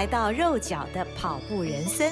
[0.00, 2.10] 来到肉脚的跑步人生。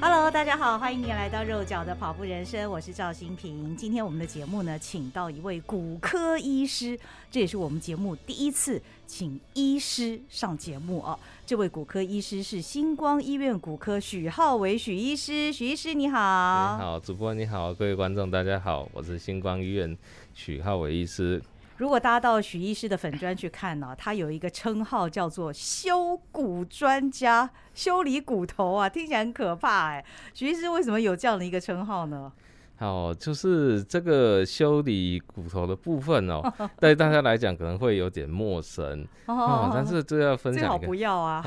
[0.00, 3.76] Hello，大家好，欢迎您来到肉脚的跑步人生，我是赵新平。
[3.76, 6.98] 今天我们的节目呢，请到一位骨科医师，
[7.30, 11.16] 这也是我们节目第一次请医师上节目哦。
[11.46, 16.76] 这位骨科医师是星光医院骨科许浩伟许医师，许医师你好。
[16.76, 19.96] 你好，主播你好，各位观众大家好，我是星光医院
[20.34, 21.40] 许浩伟医师。
[21.78, 30.04] 如果大家到许医师的粉专去看呢，他有一个称号叫做修骨专家，修理骨头啊，听起来很可怕哎。
[30.34, 32.32] 许医师为什么有这样的一个称号呢？
[32.80, 36.42] 好，就是这个修理骨头的部分哦，
[36.78, 41.42] 对大家来讲可能会有点陌生哦，但是这要分享一个，最好不要啊，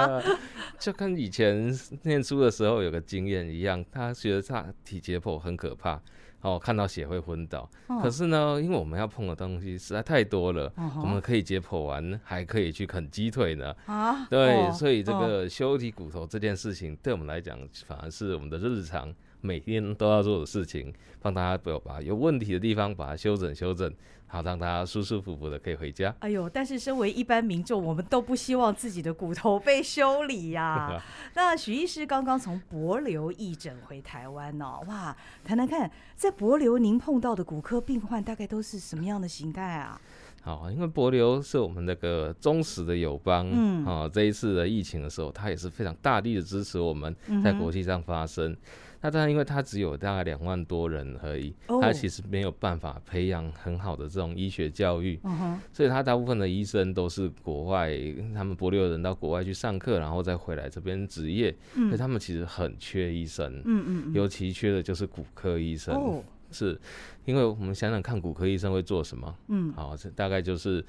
[0.78, 6.00] 就跟以前念书的时候有个经验一样，他觉得他体解剖很可怕
[6.46, 7.68] 哦，看到血会昏倒，
[8.00, 19.12] 可是呢，因为我们要碰的东西实在太多了，我们可以解剖完，还可以去啃鸡腿呢啊，对，所以这个修理骨头这件事情对我们来讲，反而是我们的日常。
[19.40, 23.92] 每天都要做的事情，帮大家把把有问题的地方把它修整修整，
[24.26, 26.14] 好让大家舒舒服服的可以回家。
[26.20, 31.04] 哎呦，但是身为一般民众，我们都不希望自己的骨头被修理呀、啊。
[31.34, 40.00] 那许医师刚刚从博流义诊回台湾哦，哇，谈谈看，在博流您碰到的骨科病患大概都是什么样的形态啊？
[40.42, 48.52] 好，因为博流是我们那个忠实的友邦，嗯，啊，这一次的疫情的时候，他也是非常大力的支持我们在国际上发声。
[48.52, 48.56] 嗯
[49.00, 55.20] 那当然，因为他只有大概两万多人而已，他其实没有办法培养很好的这种医学教育，
[55.72, 57.96] 所以他大部分的医生都是国外，
[58.34, 63.62] 他们帛琉人到国外去上课，然后再回来这边执业，所以他们其实很缺医生，
[64.14, 66.80] 尤其缺的就是骨科医生，是
[67.24, 69.36] 因为我们想想看，骨科医生会做什么？
[69.48, 70.84] 嗯，好，这大概就是。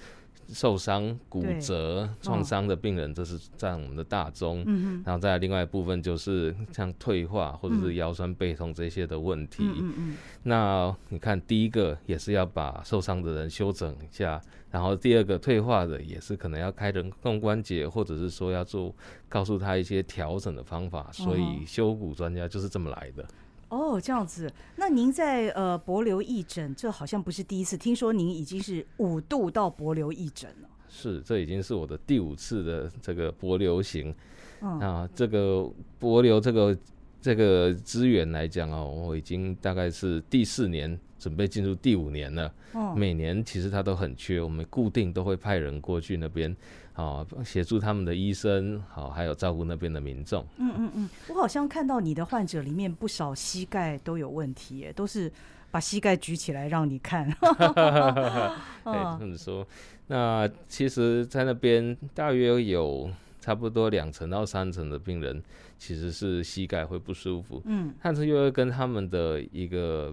[0.49, 4.63] 受伤、骨折、创伤的病人，这是占我们的大宗。
[4.65, 9.63] 嗯，然后再另外一部分就是像退化或者是腰酸背痛这些的问题。
[9.63, 10.17] 嗯嗯。
[10.43, 14.41] 那你看，第一个也是要把受伤的人修整一下，
[14.71, 18.95] 然后第二个退化的也是可能要开人工关节，或者是说要做
[19.27, 21.09] 告诉他一些调整的方法。
[21.11, 23.25] 所以修骨专家就是这么来的。
[23.69, 24.51] 哦，这样子。
[24.75, 27.77] 那您在呃博流义诊，这好像不是第一次。
[27.77, 30.69] 听说您已经是五度到博流义诊了。
[30.89, 34.13] 是，这已经是我的第五次的这个博流行。
[34.61, 35.69] 嗯、啊，这个
[35.99, 36.77] 帛琉这个
[37.21, 42.51] 这个资源来讲哦，我已经大概是第四年，准备进入第五年了。
[42.73, 46.55] 哦、每年其实它都很缺，我们固定都会派人过去那边。
[46.97, 50.43] 好，协助他们的医生，好，还有照顾那边的民众。
[50.57, 55.31] 嗯嗯嗯，我好像看到你的患者里面不少膝盖都有问题，耶，都是
[55.69, 57.29] 把膝盖举起来让你看。
[57.29, 59.63] 可以这么说，
[60.07, 63.07] 那其实，在那边大约有
[63.39, 65.39] 差不多两成到三成的病人
[65.77, 67.61] 其实是膝盖会不舒服。
[67.65, 70.11] 嗯，但是又会跟他们的一个。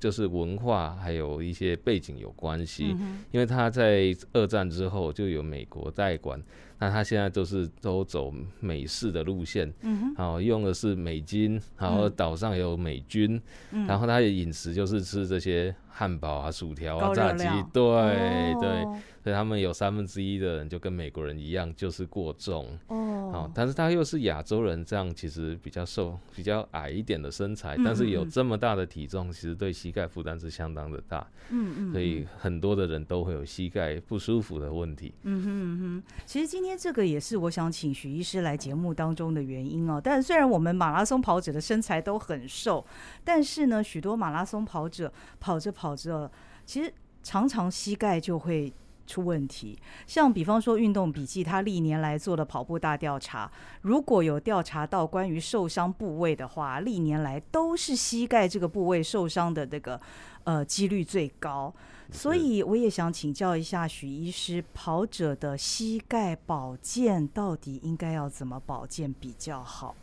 [0.00, 2.96] 就是文化还有一些背景有关系，
[3.30, 6.42] 因为他在二战之后就有美国代管，
[6.80, 9.72] 那他现在都是都走美式的路线，
[10.16, 18.86] 然后用的是美金，然后岛上有美军，嗯然后他的饮食就是吃这些汉堡啊、薯条啊、炸鸡，对对。
[19.22, 23.30] 所以他们有三分之一的人就跟美国人一样，就是过重哦。
[23.30, 31.26] 好，但是他又是亚洲人，这样其实比较瘦、比较矮一点的身材，但是有这么大的体重，其实对膝盖负担是相当的大。
[31.50, 31.92] 嗯嗯。
[31.92, 35.12] 所以很多的人都会有膝盖不舒服的问题。
[35.24, 36.02] 嗯哼嗯哼。
[36.24, 40.00] 其实今天这个也是我想请许医师来节目当中的原因哦。
[40.02, 42.84] 但虽然我们马拉松跑者的身材都很瘦，
[43.24, 46.30] 但是呢，许多马拉松跑者跑着跑着，
[46.64, 48.72] 其实常常膝盖就会。
[49.06, 49.76] 出问题，
[50.06, 53.50] 像比方说运动笔记，他历年来做的跑步大调查，
[53.80, 60.00] 如果有调查到关于受伤部位的话，历年来都是膝盖这个部位受伤的这个
[60.44, 61.74] 呃几率最高。
[62.12, 69.94] 所以我也想请教一下许医师，跑者的膝盖保健到底应该要怎么保健比较好？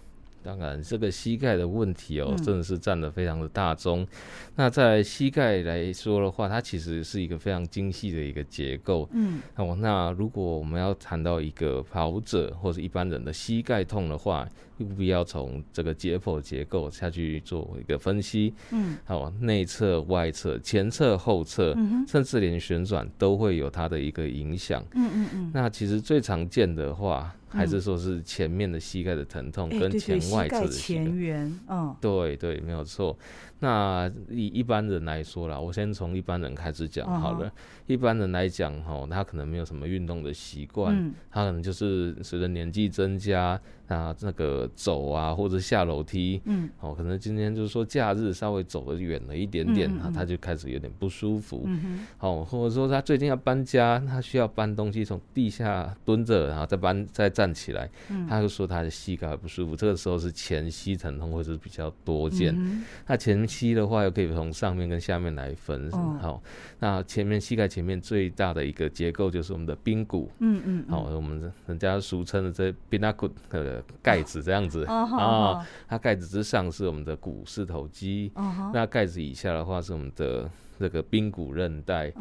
[0.48, 4.04] 当然，这个膝盖的问题哦，真的是占了非常的大宗。
[4.04, 4.08] 嗯、
[4.56, 9.10] 那在膝盖来说的话，它其实是一个非常精细的一个结构。
[9.12, 14.48] 嗯，哦，那如果我们要谈到一个跑者或者一般人的膝盖痛的话，
[14.80, 18.54] 务必要从这个解剖结构下去做一个分析。
[18.72, 24.82] 嗯，好，内侧、外侧、前侧、后侧，嗯、甚至连旋转都会有它的一个影响。
[24.94, 25.52] 嗯嗯嗯。
[25.54, 31.60] 那其实最常见的话，还是说是前面的膝盖的疼痛跟前外侧的膝盖前缘。
[31.68, 33.18] 嗯，对对，没有错。
[33.60, 37.48] 那以一般人来说啦，我先从一般人开始讲好了。
[37.48, 37.52] Uh.
[37.88, 66.44] 一般人来讲，哈，他可能没有什么运动的习惯，嗯、他可能就是随着年纪增加，啊，那个走啊或者下楼梯，嗯，哦，可能今天就是说假日稍微走得远了一点点，嗯嗯他就开始有点不舒服，嗯哼，哦，或者说他最近要搬家，他需要搬东西从地下蹲着，然后再搬再站起来，嗯、他就说他的膝盖不舒服，这个时候是前膝疼痛或者是比较多见，嗯、那前膝的话又可以从上面跟下面来分，哦，好，
[66.80, 67.68] 那前面膝盖。
[67.78, 74.84] 前面最大的一个结构就是我们的髌骨，嗯嗯，好，我们人家俗称的这髌那骨的盖子这样子。
[74.86, 78.32] 啊，它盖子之上是我们的股四头肌，
[78.74, 80.50] 那盖子以下的话是我们的
[80.80, 82.12] 这个髌骨韧带，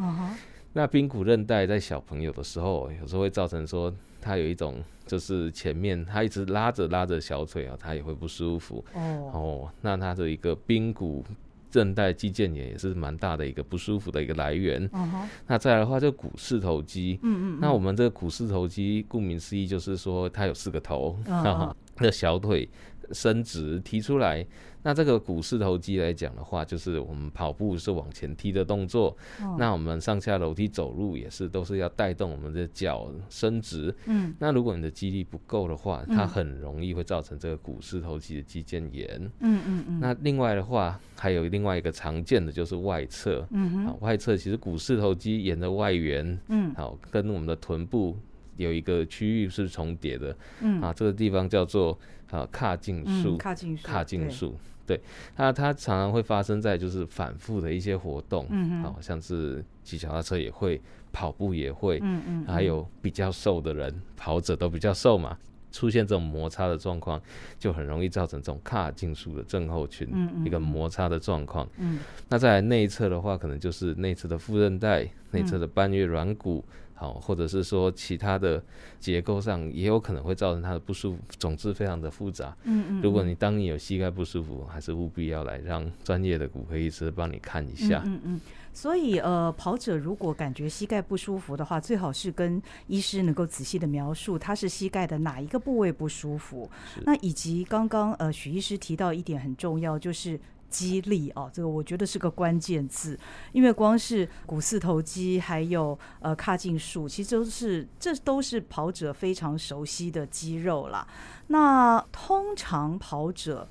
[0.75, 3.91] 那髌骨韧带在小朋友的时候，有时候会造成说
[4.27, 8.85] 他有一种就是前面他一直拉着拉着小腿啊，他也会不舒服
[9.33, 11.25] 哦，那他的一个髌骨。
[11.73, 14.89] 韧带肌腱炎也是蛮大的一个不舒服的一个来源。
[14.89, 15.29] Uh huh.
[15.47, 17.19] 那再来的话，就股四头肌。
[17.23, 17.59] 嗯嗯。
[17.61, 21.19] 那我们这个股四头肌，顾名思义就是说它有四个头。
[21.27, 21.75] Uh huh.
[21.99, 22.67] 那小腿
[23.13, 24.47] 伸直提出来。
[24.83, 29.09] 那这个股四头肌来讲的话，就是我们跑步是往前踢的动作。
[29.43, 33.93] 哦、那我们上下楼梯走路也是，都是要带动我们的脚伸直。
[34.05, 34.33] 嗯。
[34.39, 39.09] 那如果你的肌力不够的话，它很容易会造成这个股四头肌的肌腱炎。
[39.41, 39.99] 嗯嗯嗯。
[39.99, 43.45] 那另外的话，还有另外一个常见的就是外侧。
[43.51, 43.87] 嗯哼。
[43.87, 48.17] 啊，外侧其实股四头肌沿着外缘，嗯，好，跟我们的臀部
[48.57, 50.37] 有一个区域是重叠的。
[50.61, 50.81] 嗯。
[50.81, 51.99] 啊，这个地方叫做
[52.31, 53.39] 啊髂胫束。
[53.39, 53.89] 髂胫束。
[53.89, 54.55] 髂胫束。
[54.87, 55.01] 对，
[55.37, 60.81] 那它常常会发生在就是反复的一些活动，嗯好哼像是骑脚踏车也会，
[61.13, 65.37] 跑步也会，嗯嗯，还有比较瘦的人，跑者都比较瘦嘛，
[65.73, 67.21] 出现这种摩擦的状况，
[67.59, 70.09] 就很容易造成这种髂胫束的症候群，
[70.45, 76.65] 一个摩擦的状况，嗯，那在内侧的话，可能就是内侧的副韧带，内侧的半月软骨。
[76.99, 78.61] 好，或者是说其他的
[78.99, 82.57] 结构上也有可能会造成他的不舒服，总之非常的复杂。
[82.65, 83.03] 嗯嗯。
[83.03, 88.03] 如果你当你有膝盖不舒服，还是务必要来让专业的骨科医师帮你看一下。
[88.07, 88.41] 嗯嗯。
[88.73, 96.69] 所以呃，跑者如果感觉膝盖不舒服的话，最好是跟医师能够仔细的描述他是膝盖的哪一个部位不舒服。
[97.05, 100.41] 那以及刚刚呃许医师提到一点很重要，就是。
[100.77, 103.19] 肌力哦，这个我觉得是个关键字，
[103.53, 111.09] 因为光是股四头肌，还有呃髂胫束，其实都是这都是跑者非常熟悉的肌肉啦。
[111.47, 113.67] 那通常跑者，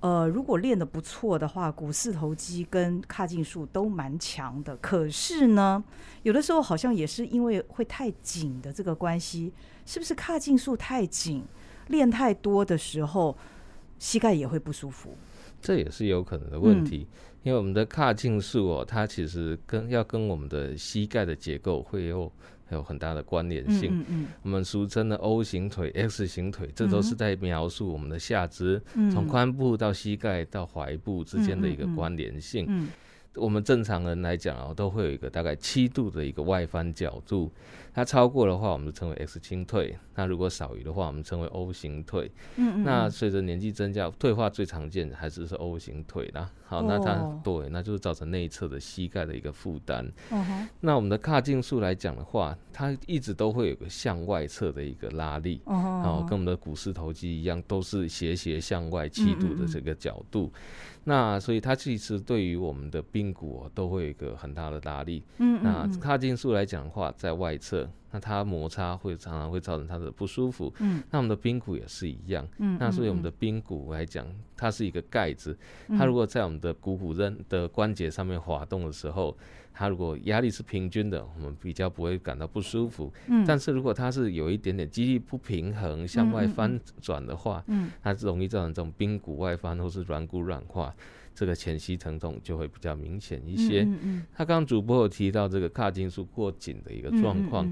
[0.00, 4.76] 呃，如果练得不错的话，股四头肌跟髂胫束都蛮强的。
[4.78, 5.84] 可是呢，
[6.24, 9.52] 有的时候好像也是因为会太紧的这个关系，
[9.86, 11.44] 是不是髂胫束太紧，
[11.86, 13.36] 练太多的时候，
[14.00, 15.16] 膝盖也会不舒服？
[15.60, 22.30] 这也是有可能的问题，嗯、因为我们的髂胫束哦，它其实跟要跟我们的膝盖的结构会有
[22.70, 23.90] 有很大的关联性。
[23.92, 28.80] 嗯嗯嗯、我们俗称的 O 型腿、X 型腿，这都是在描述我们的下肢
[29.12, 32.88] 从髋部到膝盖到踝部之间的一个关联性。
[33.34, 37.50] 我们正常人来讲啊，都会有一个大概七度的一个外翻角度，
[37.94, 42.28] 它超过的话，我们就称为 X 型腿；那如果少于的话，我们称为 O 型腿。
[42.56, 46.50] 嗯，嗯，那随着年纪增加，退化最常见的还是是 O 型腿啦。
[46.66, 50.04] 好，那它、哦、对，那就是造成内侧的膝盖的一个负担。
[50.80, 55.62] 那我们的髂胫束来讲的话，它一直都会有个向外侧的一个拉力。
[55.66, 60.46] 哦，跟我们的股四头肌一样，都是斜斜向外七度的这个角度。
[60.46, 65.22] 嗯嗯嗯那所以它其实对于我们的髌骨都会有一个很大的拉力。
[65.38, 70.72] 嗯，嗯，嗯，那髂胫束来讲的话，在外侧，那它摩擦会常常会造成它的不舒服。
[70.78, 72.46] 嗯，那我们的髌骨也是一样。
[72.58, 75.56] 嗯，嗯，那所以我们的髌骨来讲，它是一个盖子。
[75.96, 79.36] 它如果在我们的股骨韧的关节上面滑动的时候，
[79.72, 83.12] 它如果压力是平均的，我们比较不会感到不舒服。
[83.28, 90.94] 嗯，但是如果它是有一点点肌力不平衡向外翻转的话，嗯，它容易造成这种髌骨外翻或是软骨软化。
[91.38, 93.82] 这个前膝疼痛就会比较明显一些。
[93.82, 97.64] 嗯嗯嗯，他刚刚主播有提到这个髂胫束过紧的一个状况，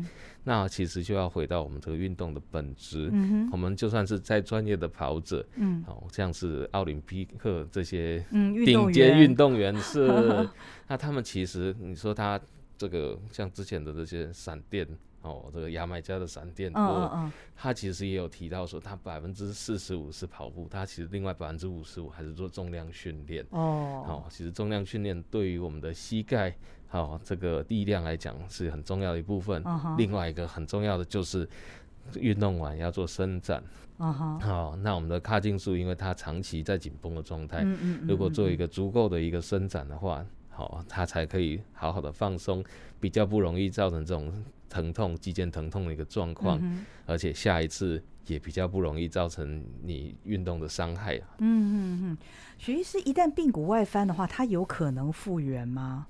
[0.44, 3.10] 那其实就要回到我们这个运动的本质。
[3.12, 10.48] 嗯、我们就算是再专业的跑者，嗯，哦，像是奥林匹克这些顶尖运动员是，嗯、
[10.86, 12.40] 那他们其实你说他
[12.78, 14.86] 这个像之前的这些闪电。
[15.26, 16.72] 哦，这个牙买加的闪电
[17.54, 23.44] 他其实也有提到说，他百分之四十五是跑步，他其实另外百分之五十五还是做重量训练。
[23.50, 26.54] 哦，好、哦，其实重量训练对于我们的膝盖，
[26.88, 29.62] 好、哦、这个力量来讲是很重要的一部分。
[29.64, 31.48] 哦、另外一个很重要的就是
[32.14, 33.62] 运动完要做伸展。
[33.98, 40.24] 好、哦哦，那我们的髂胫束，因为它长期在紧绷的状态，嗯嗯嗯、如果做一个足够的一个伸展的话，
[40.56, 42.64] 好、哦，它才可以好好的放松，
[42.98, 44.32] 比较不容易造成这种。
[44.68, 51.36] 疼痛、肌腱疼痛的一个状况，嗯、而且下一次也比较不容易造成你运动的伤害啊。
[51.38, 52.18] 嗯嗯嗯，
[52.58, 56.08] 徐医师，一旦髌骨外翻的话，它有可能复原吗？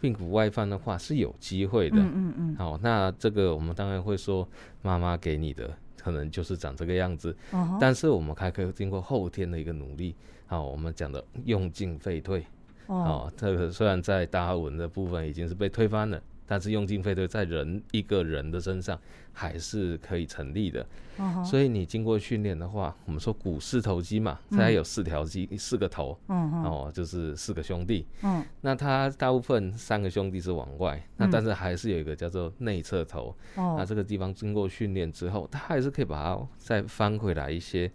[0.00, 1.98] 髌骨外翻的话是有机会的。
[1.98, 2.56] 嗯嗯嗯。
[2.56, 4.48] 好，那这个我们当然会说，
[4.80, 7.36] 妈妈给你的可能就是长这个样子。
[7.52, 10.16] 哦、但是我们还可以经过后天的一个努力。
[10.46, 12.44] 好，我们讲的用进废退。
[12.88, 13.02] 哦。
[13.02, 16.20] 好，这个虽然在达尔文的部分已经是被推翻了。
[16.50, 18.98] 但是用进废退在人一个人的身上
[19.34, 20.82] 还是可以成立的
[21.18, 21.44] ，uh.
[21.44, 26.66] 所以你经过训练的话，我们说股四头肌嘛，它有四条肌，嗯、四个头，uh huh.
[26.66, 28.42] 哦，就是四个兄弟，uh huh.
[28.62, 31.02] 那它大部分三个兄弟是往外，uh.
[31.18, 33.76] 那但是还是有一个叫做内侧头，uh huh.
[33.76, 37.92] 那这个地方经过训练之后，它还是可以把它再翻回来一些。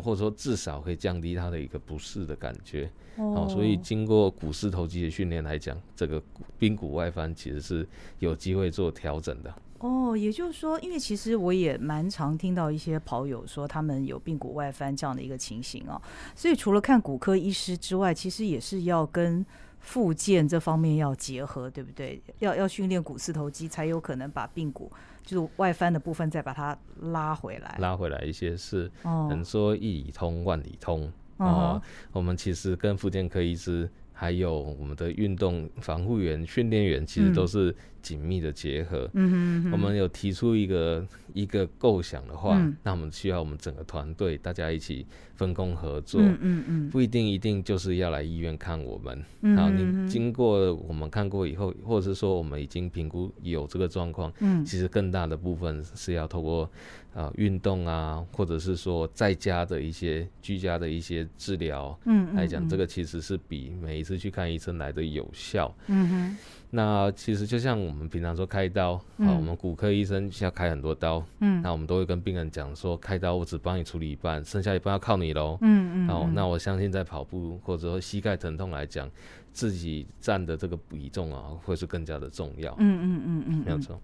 [0.00, 6.22] 或者说至少可以降低它的一个不适的感觉，哦，所以经过股四头肌的训练来讲，这个
[6.58, 7.86] 髌骨外翻其实是
[8.18, 9.52] 有机会做调整的。
[9.78, 16.00] 哦，也就是说，因为其实我也蛮常听到一些跑友说他们有髌骨外翻这样的一个情形哦，
[16.36, 19.44] 所以除了看骨科医师之外，其实也是要跟
[19.80, 22.22] 复健这方面要结合，对不对？
[22.38, 24.88] 要要训练股四头肌，才有可能把髌骨。
[25.22, 31.10] 就是外翻的部分，再把它拉回来，拉回来一些是，能说一里通万里通。
[31.38, 31.46] 哦。
[31.46, 39.08] 哦，我们其实跟复健科医师，还有我们的运动防护员、训练员，其实都是紧密的结合。
[39.14, 45.06] 嗯哼，我们有提出一个一个构想的话，嗯、那我们需要我们整个团队大家一起
[45.36, 46.20] 分工合作。
[46.20, 49.24] 嗯嗯，嗯不一定一定就是要来医院看我们。
[49.40, 56.68] 嗯，然后你经过我们看过以后，或者是说我们已经评估有这个状况，嗯，其实更大的部分是要透过
[57.14, 65.74] 啊运动啊，或者是说在家的一些居家的一些治疗，嗯，来讲，这个其实是比每一次去看医生来的有效。
[65.86, 66.36] 嗯哼。
[66.74, 79.06] 那其实就像我们平常说开刀，嗯、啊，我们骨科医生需要开很多刀，嗯，那我们都会跟病人讲说，开刀我只帮你处理一半，剩下一半要靠你喽，嗯嗯，哦，那我相信在跑步或者说膝盖疼痛来讲，
[79.52, 84.00] 自己占的这个比重啊，会是更加的重要，嗯嗯嗯嗯，嗯嗯没有错。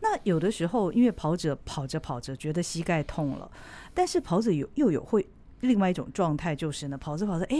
[0.00, 3.50] 那有的时候，因为跑者跑着跑着觉得膝盖痛了，
[3.92, 5.26] 但是跑者有又有会
[5.62, 7.56] 另外一种状态，就是呢，跑着跑着，哎，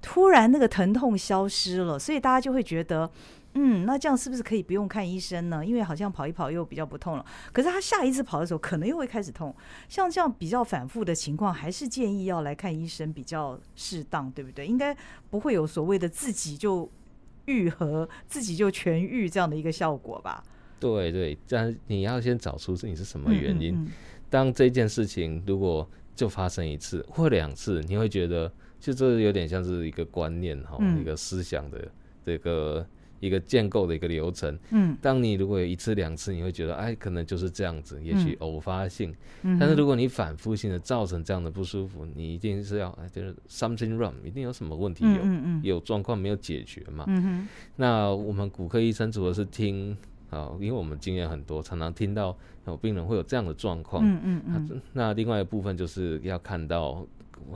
[0.00, 3.10] 突然那个疼痛消失了，所以大家就会觉得。
[3.56, 5.64] 嗯，那这样是不是可以不用看医生呢？
[5.64, 7.24] 因为好像跑一跑又比较不痛了。
[7.52, 9.54] 可是他下一次跑的时候，可能又会开始痛。
[9.88, 14.66] 像这样比较反复的情况，还是建议要来看医生比较适当，对不对？
[14.66, 14.96] 应该
[15.30, 16.90] 不会有所谓的自己就
[17.44, 20.42] 愈合、自己就痊愈这样的一个效果吧？
[20.80, 23.72] 对对，但你要先找出你是什么原因。
[23.74, 23.92] 嗯嗯嗯，
[24.28, 31.88] 当这件事情如果就发生一次或两次，你会觉得就这有点像是一个观念哈，嗯、一个思想的
[32.24, 32.84] 这个。
[33.24, 47.06] 一个建构的一个流程，嗯，当你如果有一次两次，你会觉得哎，可能就是这样子，也许偶发性，嗯，但是如果你反复性的造成这样的不舒服，你一定是要就是 something wrong，一定有什么问题有，嗯嗯，有状况没有解决嘛，
[47.76, 49.96] 那我们骨科医生主要是听
[50.28, 57.06] 啊，因为我们经验很多，常常听到有病人会有这样的状况，嗯嗯嗯，那另外一部分就是要看到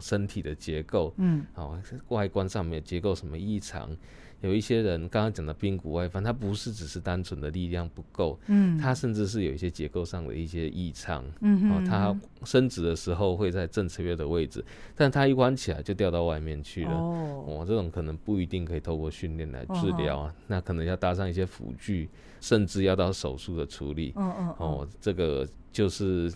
[0.00, 3.94] 身体的结构，嗯，好，外观上面结构什么异常。
[4.40, 14.64] 有一些人刚刚讲的髌骨外翻，它不是只是单纯的力量不够，嗯，它甚至是有一些结构上的一些异常，嗯哼，它伸直的时候会在正侧的位置，
[14.94, 22.08] 但它一弯起来就掉到外面去了，哦，哦，这种可能不一定可以透过训练来治疗啊，哦，那可能要搭上一些辅具，
[22.40, 26.32] 甚至要到手术的处理，哦哦，哦，这个就是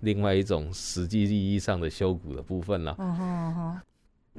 [0.00, 3.80] 另外一种实际意义上的修骨的部分了，哦哦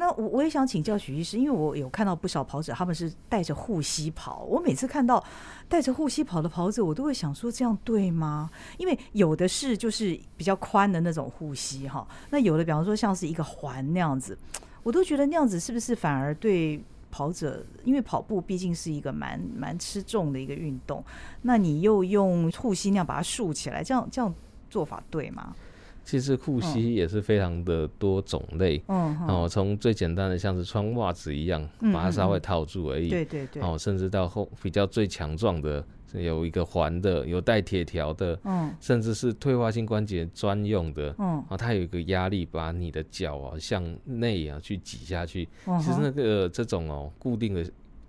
[0.01, 4.39] 那我我也想请教许医师，因为我有看到不少跑者，他们是带着护膝跑。
[4.49, 5.23] 我每次看到
[5.69, 8.49] 带着护膝跑的跑者，我都会想说，这样对吗？
[8.79, 14.35] 因为有的是就是比较宽的那种护膝哈，那有的比方说像是一个环那样子，
[14.81, 21.05] 我都觉得那样子是不是反而对跑者，因为跑步毕竟是一个蛮蛮吃重的一个运动，
[21.43, 24.33] 那你又用护膝那样把它竖起来，这样这样
[24.67, 25.55] 做法对吗？
[26.03, 45.47] 其实护膝也是非常的多种类，嗯，哦，从最简单的像是穿袜子一样，把它稍微套住而已，对对对，哦，甚至到后比较最强壮的，有一个环的，有带铁条的，嗯，甚至是退化性关节专用的，嗯，啊，它有一个压力把你的脚啊向内啊去挤下去，
[45.79, 47.63] 其实那个这种哦固定的，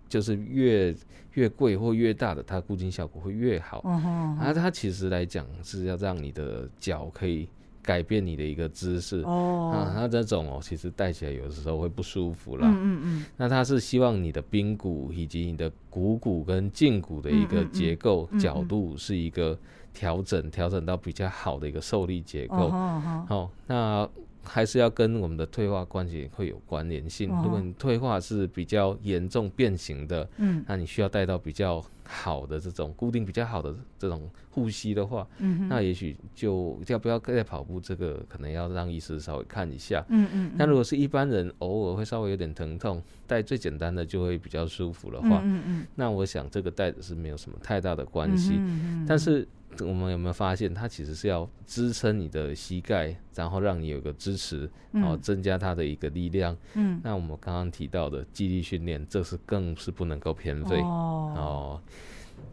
[0.08, 0.94] 就是越
[1.34, 7.48] 越贵或越大的，它固定效果会越好，嗯哼，啊，它其实来讲是要让你的脚可以。
[7.82, 12.68] 改变你的一个姿势哦，啊，那这种哦，其实戴起来有的时候会不舒服啦。
[12.68, 13.26] 嗯嗯嗯。
[13.36, 19.58] 那它是希望你的髌骨以及你的股骨跟胫骨的一个结构、嗯嗯、角度是一个
[19.92, 22.68] 调整，调整到比较好的一个受力结构。
[22.68, 24.08] 哦，好，那
[24.44, 27.28] 还是要跟我们的退化关节会有关联性。
[27.42, 31.84] 如果你退化是比较严重变形的，嗯，那你需要戴到比较。
[32.04, 40.04] 好的这种固定比较好的这种护膝的话，嗯，那也许就要不要再跑步，这个可能要让医师稍微看一下。
[40.08, 40.52] 嗯嗯。
[40.56, 48.54] 那如果是一般人偶尔会稍微有点疼痛，戴最简单的就会比较舒服的话，嗯嗯，那我想这个戴的是没有什么太大的关系。
[48.56, 49.06] 嗯嗯。
[49.08, 49.46] 但是
[49.80, 56.56] 我们有没有发现，它其实是要支撑你的膝盖，然后让你有个支持，然后增加它的一个力量。
[56.74, 57.00] 嗯。
[57.02, 61.32] 那我们刚刚提到的肌力训练，这是更是不能够偏废哦。
[61.36, 61.82] 哦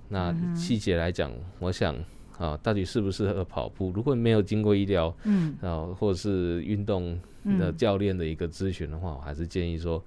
[0.07, 1.95] 那细节来讲，嗯、我想
[2.37, 3.91] 啊，到底适不适合跑步？
[3.91, 7.19] 如果没有经过医疗，嗯，然后或者是运动
[7.59, 10.03] 的教练的一个咨询的话，嗯、我还是建议说，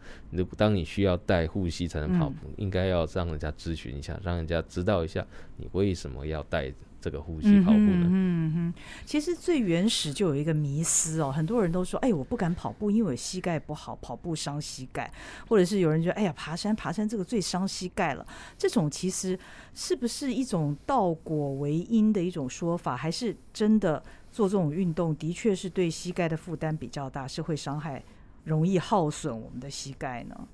[0.57, 5.25] 当你需要带护膝才能跑步，嗯、应该要让人家咨询一下，让人家知道一下
[5.57, 6.73] 你为什么要带。
[7.03, 8.07] 这个呼吸跑步呢？
[8.09, 15.11] 嗯哼，其实最原始就有一个迷思哦，很多人都说，哎，我不敢跑步，因为我膝盖不好，跑步伤膝盖，
[15.49, 18.25] 或者是有人觉得，哎呀，爬山爬山这个最伤膝盖了。
[18.57, 19.37] 这种其实
[19.75, 28.01] 是不是一种倒果为因的一种说法，还是真的做这种运动的确是对膝盖的负担比较大，是会伤害，
[28.45, 30.49] 容易耗损我们的膝盖呢？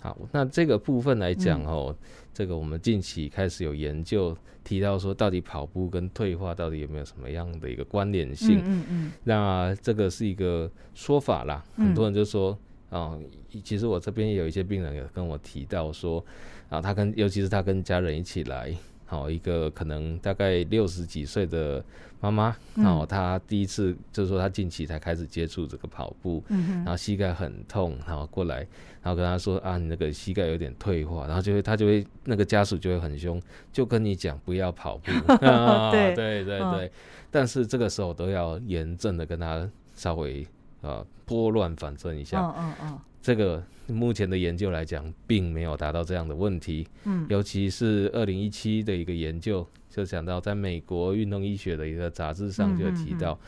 [0.00, 2.06] 好，那这个部分来讲哦，嗯、
[2.38, 8.58] 这个我们近期开始有研究提到说，到底跑步跟退化到底有没有什么样的一个关联性？
[8.58, 12.56] 嗯嗯，嗯那这个是一个说法啦，很多人就说
[12.90, 13.18] 啊、
[13.64, 16.24] 其实我这边也有一些病人有跟我提到说，
[16.68, 18.72] 啊，他跟尤其是他跟家人一起来。
[19.10, 21.82] 好，一个可能大概六十几岁的
[22.20, 28.58] 妈妈，然后她第一次就是说她近期才开始接触这个跑步，嗯、然后膝盖很痛，然后过来，
[29.02, 33.40] 然后跟她说啊，你那个膝盖有点退化，然后就会她就会那个家属就会很凶，
[33.72, 35.10] 就跟你讲不要跑步，
[35.46, 36.92] 啊、对对对
[37.30, 40.46] 但是这个时候都要严正的跟她稍微
[40.82, 46.88] 啊拨乱反正一下，嗯嗯嗯这个目前的研究来讲，并没有达到这样的问题。
[47.04, 53.38] 嗯，尤其是二零一七的一个研究，就讲到在美国运动医学的一个杂志上就提到，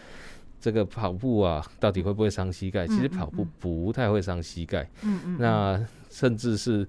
[0.61, 2.87] 这个跑步啊，到底会不会伤膝盖？
[2.87, 4.87] 其实跑步不太会伤膝盖。
[5.01, 5.37] 嗯嗯。
[5.39, 6.87] 那甚至是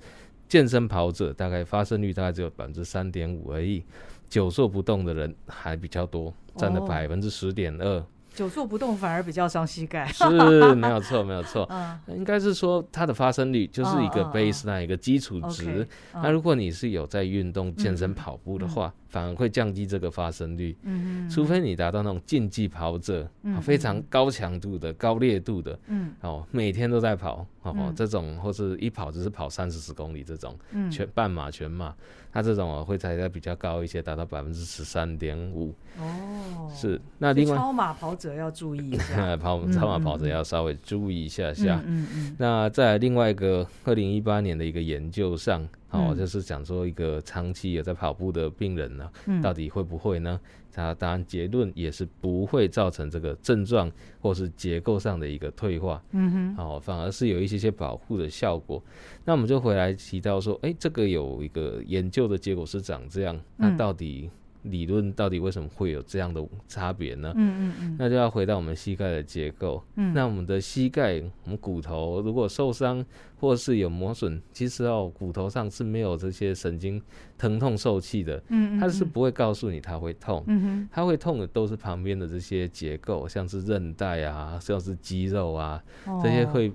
[0.49, 3.81] 健身跑者，大概发生率大概只有百分之三点五而已，
[4.27, 8.05] 久坐不动的人还比较多，占了百分之十点二。
[8.33, 10.23] 久坐不动反而比较伤膝盖，是
[10.75, 11.67] 没有错，没有错。
[11.69, 15.85] 嗯，应该是说它的发生率就是一个 base 那一个基础值。
[16.13, 20.77] 那如果你是有在运动、健身、跑步的话，反而会降低这个发生率。
[20.83, 23.29] 嗯，除非你达到那种竞技跑者，
[23.61, 30.57] 非常高强度的、高烈度的，嗯，哦，每天都在跑，哦，这种或是一跑就是跑三四十公里这种，
[30.91, 31.95] 全半马、全马，
[32.31, 35.73] 它这种会才在比较高一些，达到百分之十三点五。
[35.99, 36.99] 哦，是。
[37.19, 41.81] 那另外超马跑者要注意一下， 跑超马跑者要稍微注意一下下。
[41.85, 42.35] 嗯嗯。
[42.39, 45.67] 那在另外一个二零一八年的一个研究上。
[45.91, 49.11] 哦，就是讲说一个长期有在跑步的病人呢，
[49.43, 50.39] 到底会不会呢？
[50.73, 56.01] 他当然结论也是不会造成这个症状或是结构上的一个退化。
[56.11, 58.83] 嗯哼，哦，反而是有一些些保护的效果。
[59.25, 64.29] 那我们就回来提到说，哎，这个有一个研究的结果是长这样，那到底？
[64.63, 67.33] 理论到底为什么会有这样的差别呢？
[67.35, 69.83] 嗯嗯嗯，那就要回到我们膝盖的结构。
[69.95, 73.03] 嗯，那我们的膝盖，我们骨头如果受伤
[73.39, 77.01] 或是有磨损，其实哦，骨头上是没有这些神经
[77.37, 78.41] 疼痛受器的。
[78.49, 80.43] 嗯，它是不会告诉你它会痛。
[80.47, 85.81] 嗯哼，它会痛的都是旁边的这些结构，像是韧带啊，像是肌肉啊，
[86.21, 86.71] 这些会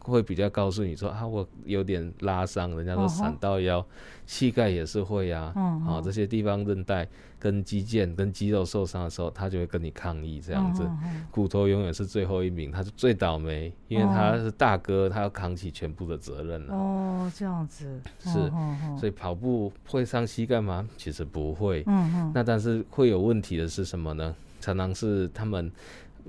[0.00, 3.84] 会比较告诉你说啊，我有点拉伤，人家说闪到腰，uh.
[4.26, 7.06] 膝盖也是会啊，啊、uh 这些地方韧带
[7.38, 10.82] 跟肌腱跟肌肉受伤的时候，他就会跟你抗议这样子。
[10.82, 10.90] Uh.
[11.30, 16.74] 骨头永远是最后一名，他是最倒霉，因为他是大哥，他要扛起全部的责任了。
[16.74, 17.38] 哦，uh.
[17.38, 18.98] 这样子是，uh.
[18.98, 20.88] 所以跑步会伤膝盖吗？
[20.96, 21.82] 其实不会。
[21.86, 22.32] 嗯嗯、uh，huh.
[22.34, 24.34] 那但是会有问题的是什么呢？
[24.60, 25.70] 常常是他们。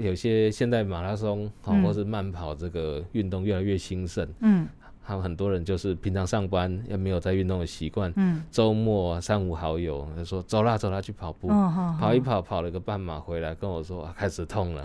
[0.02, 4.68] 有些现在马拉松啊，或是慢跑这个运动越来越兴盛，嗯，
[5.02, 14.84] 还有很多人就是平常上班也没有在运动的习惯，嗯，周末啊，三五好友就说走啦走啦去跑步，哦、跑一跑跑了个半马回来跟我说、啊、开始痛了，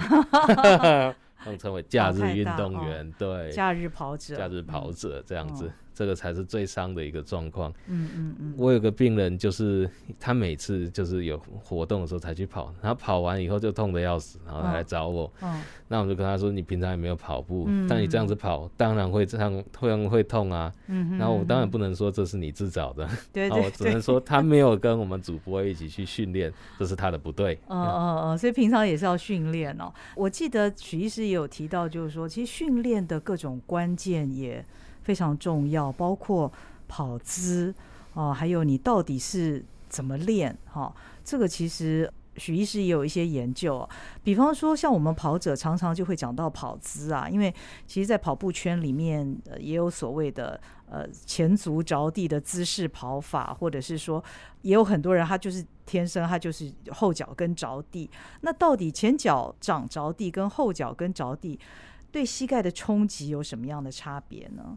[1.59, 5.66] 称为假日运动员，哦、对，假日跑者，假日跑者这样子。
[5.66, 7.73] 哦这个才是最伤的一个状况。
[7.87, 8.55] 嗯嗯嗯。
[8.59, 9.89] 我有个病人，就是
[10.21, 15.33] 他每次就是有活动的时候才去跑，然后跑完以后就痛得要死，然后他来找我。
[15.41, 15.59] 哦。
[15.89, 17.87] 那我就跟他说：“你平常也没有跑步，嗯。
[17.89, 21.17] 但你这样子跑，当然会这样，会会痛啊。”嗯。
[21.17, 23.09] 然后我当然不能说这是你自找的。
[23.33, 23.63] 对 对。
[23.63, 27.55] 我只能说他没有跟我们主播一起去训练，这是他的不对。
[27.69, 29.91] 哦哦哦，所以平常也是要训练哦。
[30.15, 34.63] 我记得许医师也有提到，就是说，其实训练的各种关键也。
[35.07, 36.53] 非常重要，包括
[36.88, 37.73] 跑姿
[38.12, 40.92] 啊，还有你到底是怎么练哈？
[41.25, 43.88] 这个其实许医师也有一些研究，
[44.25, 47.55] 比方说像我们跑者常常就会讲到跑姿啊，因为
[47.87, 54.23] 其实，在跑步圈里面也有所谓的呃前足着地的姿势跑法，或者是说
[54.62, 61.59] 也有很多人他就是天生他就是后脚跟着地，那到底前脚掌着地跟后脚跟着地，
[62.11, 64.77] 对膝盖的冲击有什么样的差别呢？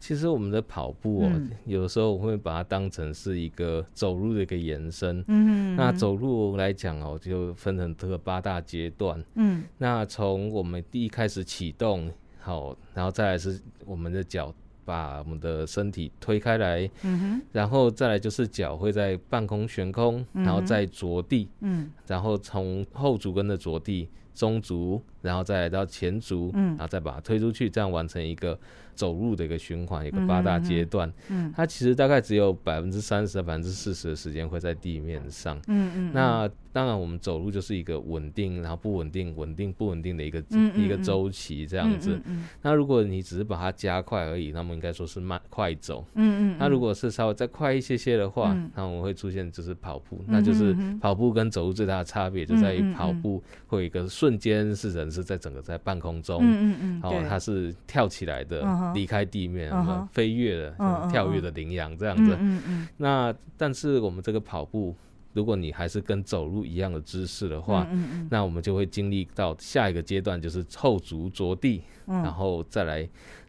[0.00, 5.22] 其实我们的跑步哦，嗯、有的时候我会把它当成是一个走路的一个延伸。
[5.28, 9.24] 嗯哼，那走路来讲哦，就分成这个八大阶段。
[9.36, 14.52] 嗯，那从我们第一开始启动，好，然后再来是我们的脚
[14.84, 16.90] 把我们的身体推开来。
[17.02, 21.48] 嗯哼，然后再来就是脚会在半空悬空，然后再着地。
[21.60, 24.08] 嗯，然后从后足跟的着地。
[24.34, 28.58] 中足，然后再来到前足，嗯，然后再把它推出去，这样完成一个
[28.94, 31.12] 走路的一个循环，一个八大阶段。
[31.28, 35.56] 嗯，它其实大概只有百分之三十到百分之四十的时间会在地面上。
[35.68, 40.42] 嗯嗯，那当然我们走路就是一个稳定，然后不稳定，稳定不稳定的一个
[40.74, 42.20] 一个周期这样子。
[42.62, 46.04] 那如果你只是把它加快而已，那么应该说是慢快走。
[46.14, 54.08] 嗯嗯，那如果是稍微再快一些些的话，那我们会出现就是跑步，那就是跑步跟走路最大的差别就在于跑步会有一个。
[54.08, 58.62] 瞬间是人是在整个在半空中，嗯嗯嗯，哦，它是跳起来的，
[58.94, 59.72] 离开地面，
[60.12, 64.94] 飞跃的，跳跃的羚羊这样子，嗯嗯，那但是我们这个跑步，
[65.32, 72.98] 如果你还是跟走路一样的姿势的话，嗯那我们就会经历到下一个阶段，就是后足着地，然后再来，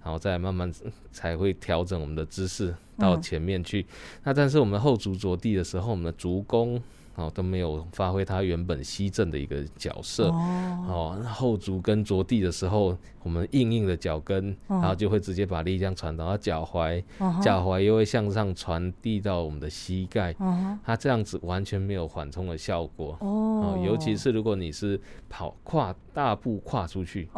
[0.04, 0.72] 然后再慢慢
[1.12, 3.86] 才会调整我们的姿势到前面去。
[4.24, 6.82] 那但是我们后足着地的时候，我们的足弓。
[7.16, 10.30] 哦，都没有发挥它原本吸震的一个角色。
[10.30, 20.34] 哦，哦，后足跟着地的时候，我们硬硬的脚跟，哦、然后就会直接把力量传导到脚踝，哦、脚踝又会向上传递到我们的膝盖。
[20.40, 23.16] 哦、它这样子完全没有缓冲的效果。
[23.20, 25.00] 哦，哦，尤其是如果你是
[25.30, 27.30] 跑跨大步跨出去。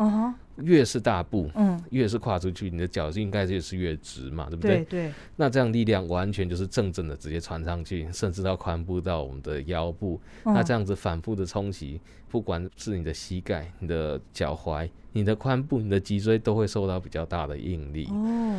[0.57, 4.77] 哦越是大步，嗯，越是跨出去，你的脚应该就是越直嘛，对不对？
[4.77, 5.13] 对对。
[5.35, 10.19] 那这样力量完全就是正正的直接传上去，甚至到髋部到我们的腰部。
[10.45, 18.07] 嗯、那这样子反复的冲击，不管是你的膝盖、你的脚踝、你的髋部、你的脊椎，都会受到比较大的应力。
[18.09, 18.57] 哦。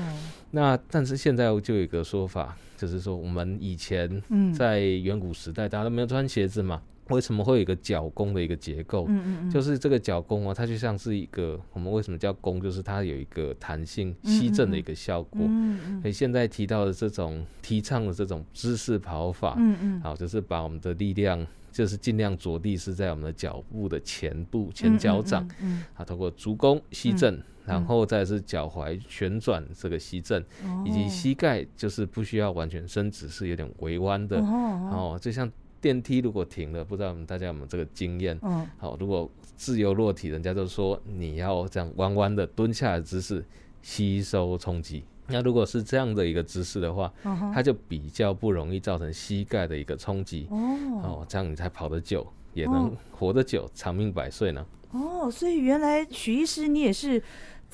[0.50, 4.22] 那但是现在就有一个说法，就是说我们以前
[4.54, 6.82] 在远古时代，大家都没有穿鞋子嘛。
[7.08, 9.06] 为什么会有一个脚弓的一个结构？
[9.08, 15.42] 嗯嗯嗯，就是这个脚弓啊，它就像是一个我们为什么叫弓，就是它有一个弹性吸震的一个效果。
[15.42, 30.44] 嗯嗯，所以现在提到的这种提倡的这种姿势跑法，嗯嗯，好，就是把我们的力量，就是尽量着地是在我们的脚部的前部前脚掌，嗯，啊，通过足弓吸震，然后再是脚踝旋转这个吸震，
[30.84, 35.48] 以及膝盖就是不需要完全伸直，是有点微弯的，哦，就像。
[35.80, 38.38] 电梯如果停了，不知道大家有没有这个经验？
[38.42, 43.44] 嗯，好，如果自由落体，人家就说你要这样弯弯的蹲下来的姿势
[43.82, 45.04] 吸收冲击。
[45.28, 47.12] 那如果是这样的一个姿势的话，
[47.52, 50.46] 它就比较不容易造成膝盖的一个冲击。
[50.50, 54.64] 哦，这样你才跑得久，也能活得久，长命百岁呢。
[54.92, 57.20] 哦，所以原来许医师你也是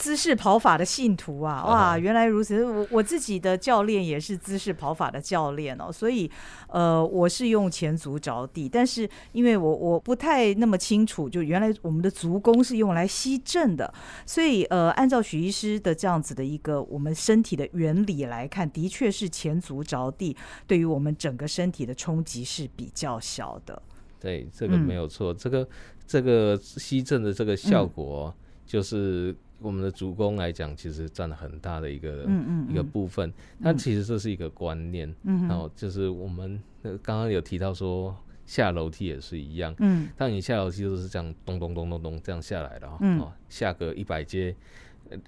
[0.02, 2.64] 姿势跑法的信徒啊，哇，原来如此！
[2.64, 6.28] 我我自己的教练也是姿势跑法的教练哦，所以
[6.66, 13.94] 呃，我是用前足着地，但是因为我我不太那么清楚，就原来我们的足弓是用来吸震的，
[14.26, 20.36] 所以呃，按照许医师的这样子的一个我们身体的原理来看，的确是前足着地
[20.66, 23.80] 对于我们整个身体的冲击是比较小的。
[24.18, 25.68] 对，这个没有错，嗯、这个
[26.08, 28.34] 这个吸震的这个效果
[28.66, 29.30] 就是。
[29.30, 33.32] 嗯我们的足弓来讲，其实占了很大的一个嗯嗯嗯一个部分。
[33.58, 44.54] 那其实这是一个观念，嗯，然后就是我们刚刚有提到说下楼梯也是一样，嗯，当你下楼梯就是这样咚咚咚咚咚这样下来的哦，嗯，下个一百阶、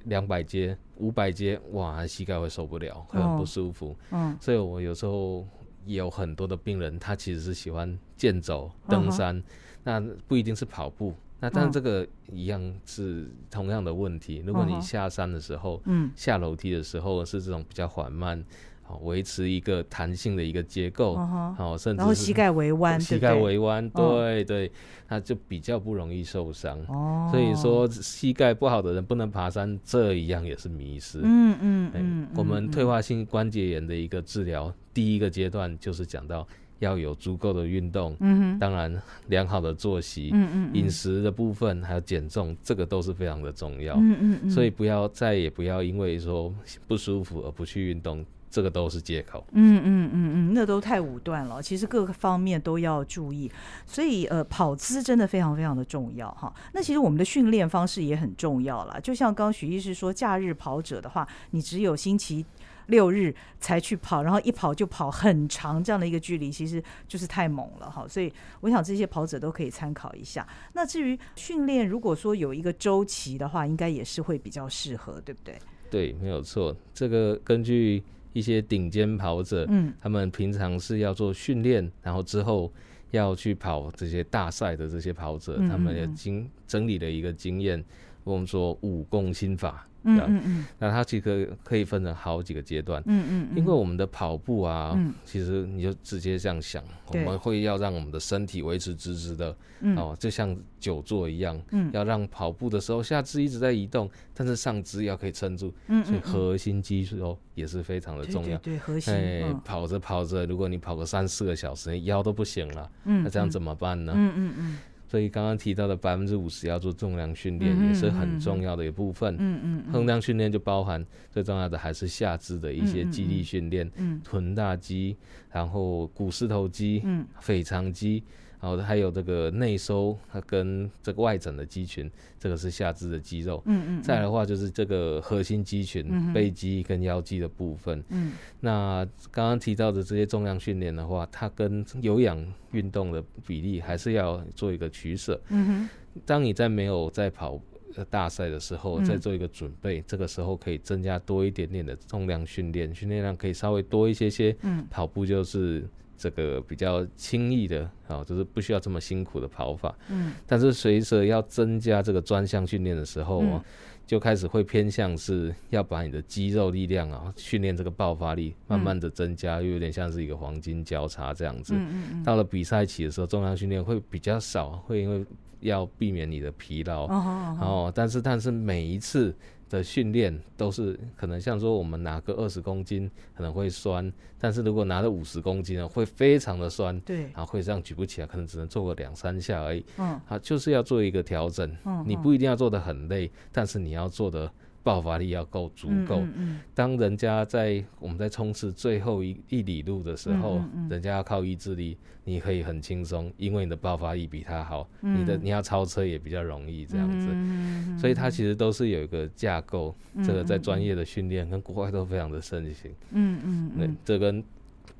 [0.04, 5.46] 两百阶、五百阶，哇，膝盖会受不了，会很不舒服，嗯，所以我有时候
[5.86, 9.42] 也有很多的病人，他其实是喜欢健走、登山，
[9.82, 11.14] 那不一定是跑步。
[11.44, 14.42] 那但是这个一样是同样的问题。
[14.46, 18.42] 如果你下山的时候，嗯，下楼梯的时候是这种比较缓慢，
[18.82, 24.72] 好维持一个弹性的一个结构，好，甚至然后膝盖微弯，膝盖微弯，对对，
[25.08, 26.80] 那就比较不容易受伤。
[26.88, 31.20] 哦，所以说膝盖不好的人不能爬山，这一样也是迷失。
[31.22, 36.48] 嗯嗯嗯，我们退化性关节炎的一个治疗，第一个阶段就是讲到。
[36.78, 46.52] 要有足够的运动，嗯哼，当然良好的作息，嗯嗯，饮食的部分还有减重，这个都是非常的重要，嗯嗯嗯，所以不要再也不要因为说
[46.86, 50.32] 不舒服而不去运动，这个都是借口，嗯嗯嗯。
[50.34, 53.50] 嗯，那都太武断了，其实各个方面都要注意，
[53.86, 56.52] 所以呃，跑姿真的非常非常的重要哈。
[56.72, 62.44] 那其实我们的训练方式也很重要啦，就像刚刚许医师说，假日跑者的话，你只有星期
[62.86, 68.06] 六日才去跑，然后一跑就跑很长这样的一个距离，其实就是太猛了哈。
[68.08, 70.46] 所以我想这些跑者都可以参考一下。
[70.72, 75.58] 那至于训练，如果说有一个周期的话，应该也是会比较适合，对不对？
[75.90, 76.76] 对，没有错。
[76.92, 82.72] 这个根据一些顶尖跑者，嗯，他们平常是要做训练，然后之后
[83.12, 87.82] 要去跑这些大赛的这些跑者，他们也经整理了一个经验，
[88.24, 89.86] 我们说五共心法。
[90.04, 93.02] 嗯嗯嗯，那它其实可以分成好几个阶段。
[93.06, 108.58] 嗯嗯，因为我们的跑步啊，嗯、其实你就直接这样想，我们会要让我们的身体维持直直的，嗯、哦，就像久坐一样，嗯，要让跑步的时候下肢一直在移动，但是上肢要可以撑住，嗯，所以核心肌肉也是非常的重要。
[108.58, 109.14] 对，对，对，核心。
[109.14, 114.12] 哎，嗯、跑着跑着，如果你跑个三四个小时，腰都不行了，嗯，那这样怎么办呢？
[114.14, 114.78] 嗯嗯嗯。
[115.06, 119.36] 所以刚刚提到的百分之五十要做重量训练，也是很重要的一部分。
[119.38, 125.16] 嗯嗯，重量训练就包含最重要的还是下肢的一些肌力训练，嗯，臀大肌，
[125.50, 128.22] 然后股四头肌，嗯，腓肠肌。
[128.64, 133.62] 然后还有这个内收，它跟这个外展的肌群，这个是下肢的肌肉。
[133.66, 134.02] 嗯嗯。
[134.02, 138.02] 再来的话就是这个核心肌群，嗯、背肌跟腰肌的部分。
[138.08, 138.32] 嗯。
[138.60, 145.38] 那刚刚提到的这些重量训练的话，它跟有氧运动的比例还是要做一个取舍。
[145.50, 145.88] 嗯哼。
[146.24, 147.60] 当你在没有在跑
[148.08, 154.56] 大赛的时候，再做一个准备，嗯、这个时候可以增加多一点点的重量训练，训练量可以稍微多一些些。
[154.62, 154.86] 嗯。
[154.90, 155.86] 跑步就是。
[156.16, 159.94] 这个比较轻易的啊，就是不需要这么辛苦的跑法。
[160.08, 163.64] 嗯，但是随着要增加这个专项训练的时候啊，嗯、
[164.06, 171.74] 就开始会偏向是要把你的肌肉力量啊，训练这个爆发力，慢慢的增加，又有点像是一个黄金交叉这样子。
[171.74, 172.22] 嗯嗯嗯。
[172.22, 175.24] 到了比赛期的时候，重量训练会比较少，会因为
[175.60, 177.06] 要避免你的疲劳。
[177.06, 179.34] 哦，哦，但是但是每一次。
[179.74, 189.84] 的训练都是可能像说我们拿个二十公斤可能会酸，但是如果拿了五十公斤呢，会非常的酸，对，然后会这样举不起来，可能只能做个两三下而已。
[189.98, 191.70] 嗯，啊，就是要做一个调整。
[191.84, 194.50] 嗯，你不一定要做的很累，但是你要做的。
[194.84, 196.20] 爆发力要够足够。
[196.20, 207.98] 嗯嗯嗯、当人家在我们在冲刺最后一一里路的时候，人家要靠意志力，你可以很轻松，因为你的爆发力比他好，嗯、你的你要超车也比较容易这样子。
[207.98, 212.92] 所以它其实都是有一个架构，嗯、这个在专业的训练跟国外都非常的盛行。
[213.10, 214.44] 嗯嗯，那、嗯、这跟。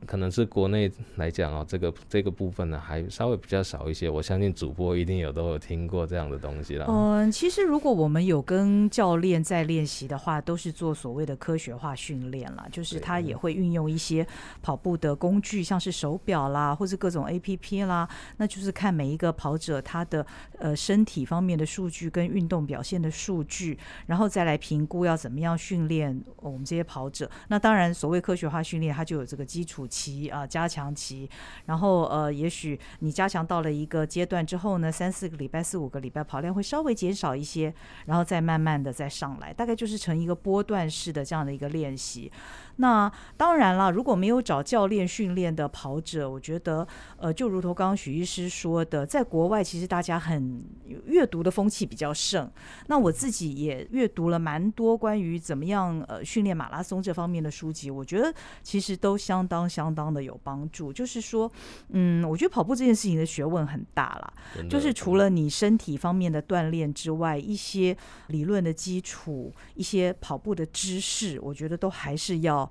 [0.07, 4.11] 可能是国内来讲哦，这个这个部分呢还稍微比较少一些。
[4.11, 6.85] 我相信主播一定有都有听过这样的东西了。
[6.87, 14.26] 嗯，其实如果我们有跟教练在练习的话，都是做所谓的科学化训练了，就是他也会运用一些
[14.61, 20.26] 跑步的工具，像是手表啦，或是各种 APP 啦，那就是看每一个跑者他的
[20.59, 27.30] 呃身体方面的数据跟运动表现的数据，然后再来评估要怎么样训练我们这些跑者。
[27.48, 29.88] 那当然，所谓科学化训练，它就有这个基础。
[29.94, 31.28] 期啊、加强期，
[31.66, 37.72] 然后呃，也许你加强到了一个阶段之后呢，三四个礼拜、四五个礼拜跑量会稍微减少一些，
[38.07, 42.33] 然后再慢慢的再上来，大概就是成一个波段式的这样的一个练习。
[42.76, 50.64] 那当然了，如果没有找教练训练的跑者，我觉得，呃，就如同刚刚许医师说的，在国外其实大家很
[51.06, 52.50] 阅读的风气比较盛。
[52.88, 60.92] 那我自己也阅读了蛮多关于怎么样呃训练马拉松这方面的书籍，我觉得其实都相当相当的有帮助。
[60.92, 61.50] 就是说，
[61.90, 64.32] 嗯，我觉得跑步这件事情的学问很大啦，
[64.68, 72.64] 就是除了你身体方面的锻炼之外，一些理论的基础，一些跑步的知识，我觉得都还是要。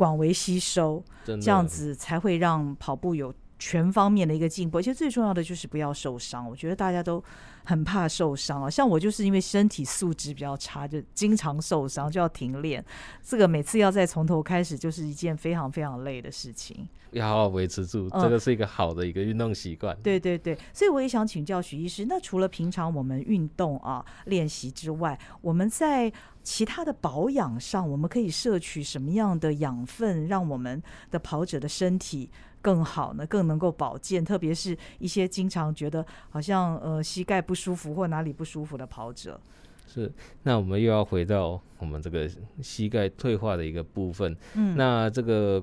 [0.00, 4.78] 广为吸收，这样子才会让跑步有全方面的一个进步。
[4.78, 6.48] 而且最重要的就是不要受伤。
[6.48, 7.22] 我觉得大家都
[7.64, 12.82] 很怕受伤啊，像我就是因为身体素质比较差，就经常受伤，就要停练。
[13.22, 16.88] 这个每次要再从头开始，就是一件非常非常累的事情。
[17.10, 19.94] 要好好维持住，这个是一个好的一个运动习惯。
[20.02, 26.10] 对对对，所以我也想请教许医师，那除了平常我们运动啊练习之外，我们在
[26.42, 32.30] 其他的保养上，我们可以摄取什么样的养分，让我们的跑者的身体
[32.62, 33.26] 更好呢？
[33.26, 39.40] 更能够保健，特别是一些经常觉得好像呃膝盖不舒服或哪里不舒服的跑者。
[39.86, 42.28] 是，那我们又要回到我们这个
[42.62, 44.36] 膝盖退化的一个部分。
[44.54, 45.62] 嗯，那这个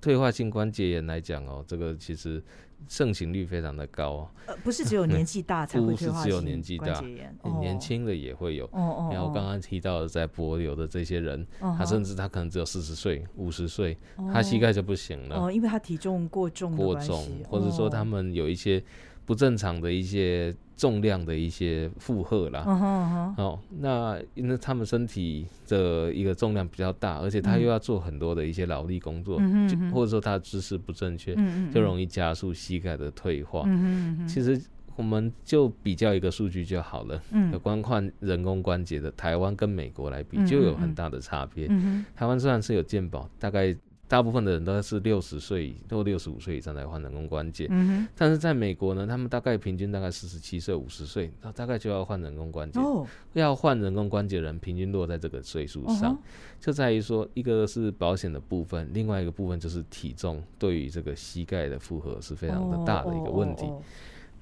[0.00, 2.42] 退化性关节炎来讲哦，这个其实。
[2.88, 8.64] 盛行率非常的高哦，呃，不是只有年纪大才会 退化性关节炎，不是只有年纪大，年轻的也会有。
[8.72, 13.96] 哦，然后刚刚提到的在柏流的这些人，他甚至他可能只有四十岁、五十岁，
[14.32, 15.36] 他膝盖就不行了。
[15.36, 18.82] 哦，因为他体重过重，过重，或者说他们有一些。
[19.26, 23.42] 不正常的一些重量的一些负荷啦，uh huh, uh huh.
[23.42, 33.64] 哦，那因为他们身体的一个重量比较大，而且他又要做很多的一些劳力工作，嗯、就或者说他的姿势不正确，嗯、就容易加速膝盖的退化。
[33.66, 34.60] 嗯、其实
[34.94, 41.66] 我们就比较一个数据就好了，嗯、有关换人工关节的，台湾跟美国来比就有很大的差别。
[41.68, 43.76] 嗯、台湾虽然是有健保，大概。
[44.08, 52.78] 大部分的人都是六十岁或六十五岁以上才换人工关节，嗯、但是在美国呢，他们大概平均大概四十七岁、五十岁，那大概就要换人工关节。
[52.78, 56.18] 哦、要换人工关节的人平均落在这个岁数上，哦、
[56.60, 63.64] 就在于说，一个是保险的部分，另外一个部分就是体重对于这个膝盖的负荷是非常的大的一个问题。
[63.64, 63.82] 哦哦哦、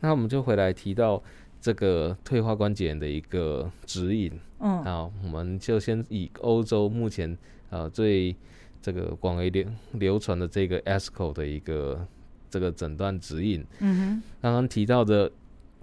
[0.01, 1.23] 那我们就回来提到
[1.59, 4.31] 这个退化关节炎的一个指引。
[4.59, 7.35] 嗯，好，我们就先以欧洲目前
[7.71, 8.37] 呃最。
[8.85, 12.07] 这个广为流流传的这个 ASCO 的一个
[12.51, 15.33] 这个诊断指引，嗯哼，刚刚提到的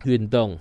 [0.05, 0.55] 运动、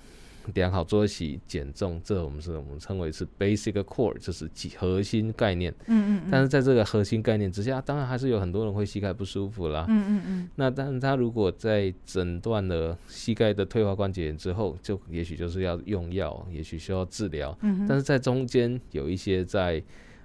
[0.55, 6.29] 良好作息、减重，这我们是我们称为是 basic core，就是核心概念，嗯嗯。
[6.31, 10.49] 但是在这个核心概念之下，当然还是有很多人会膝盖不舒服啦，嗯嗯嗯。
[10.55, 17.87] 那但是他如果在诊断了膝盖的退化关节炎之后，就也许就是要用药，也许需要治疗，嗯哼。
[17.87, 19.79] 但是在中间有一些在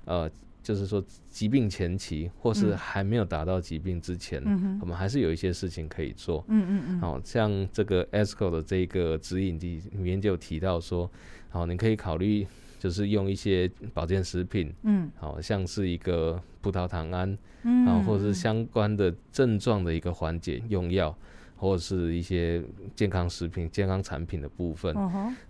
[0.06, 0.30] 呃。
[0.66, 1.00] 就是说，
[1.30, 6.44] 疾病前期或是还没有达到疾病之前，嗯、我们还是有一些事情可以做。
[6.48, 7.00] 嗯嗯嗯。
[7.00, 11.08] 好，像这个 ESCO 的这个指引里面就有提到说，
[11.50, 12.44] 好，你可以考虑
[12.80, 21.16] 就是用一些保健食品，嗯，好像是一个葡萄糖胺，嗯，啊，或者是相关的症状的一个缓解用药，
[21.54, 22.60] 或者是一些
[22.96, 24.92] 健康食品、健康产品的部分。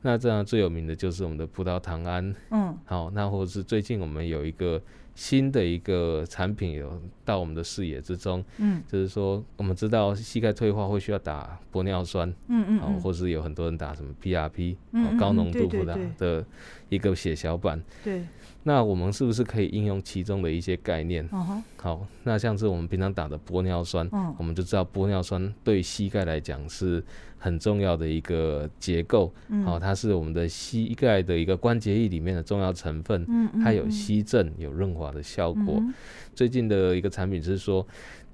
[0.02, 2.34] 那这样最有名的就是我们的葡萄糖胺。
[2.50, 2.76] 嗯。
[2.84, 4.78] 好，那或者是最近我们有一个。
[5.16, 16.44] 新的一个产品有到我们的视野之中，嗯，就是说我们知道膝盖退化会需要打玻尿酸，嗯嗯，嗯，或是有很多人打什么 PRP，嗯，高浓度葡萄的
[16.90, 18.22] 一个血小板，对。
[18.64, 21.24] 那我们是不是可以应用其中的一些概念？
[21.30, 21.62] 哦、uh huh.
[21.80, 27.02] 好，那像是我们平常打的玻尿酸，嗯，我们就知道玻尿酸对膝盖来讲是
[27.46, 35.76] 很重要的一个结构，嗯，好，它是我们的膝盖的一个关节液里面的重要成分，嗯，它有吸震、有润滑的效果。
[35.78, 35.94] 嗯、
[36.34, 37.86] 最近的一个产品是说。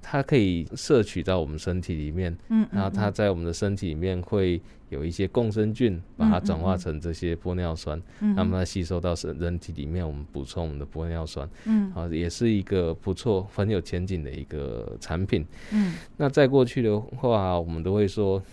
[0.05, 18.43] 它可以摄取到我们身体里面，嗯，然后它在我们的身体里面会有一些共生菌，把它转化成这些玻尿酸，嗯，那么它吸收到身人体里面，我们补充我们的玻尿酸，嗯，啊，也是一个不错、很有前景的一个产品，嗯，那在过去的话，我们都会说，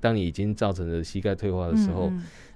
[0.00, 2.12] 当你已经造成了膝盖退化的时候，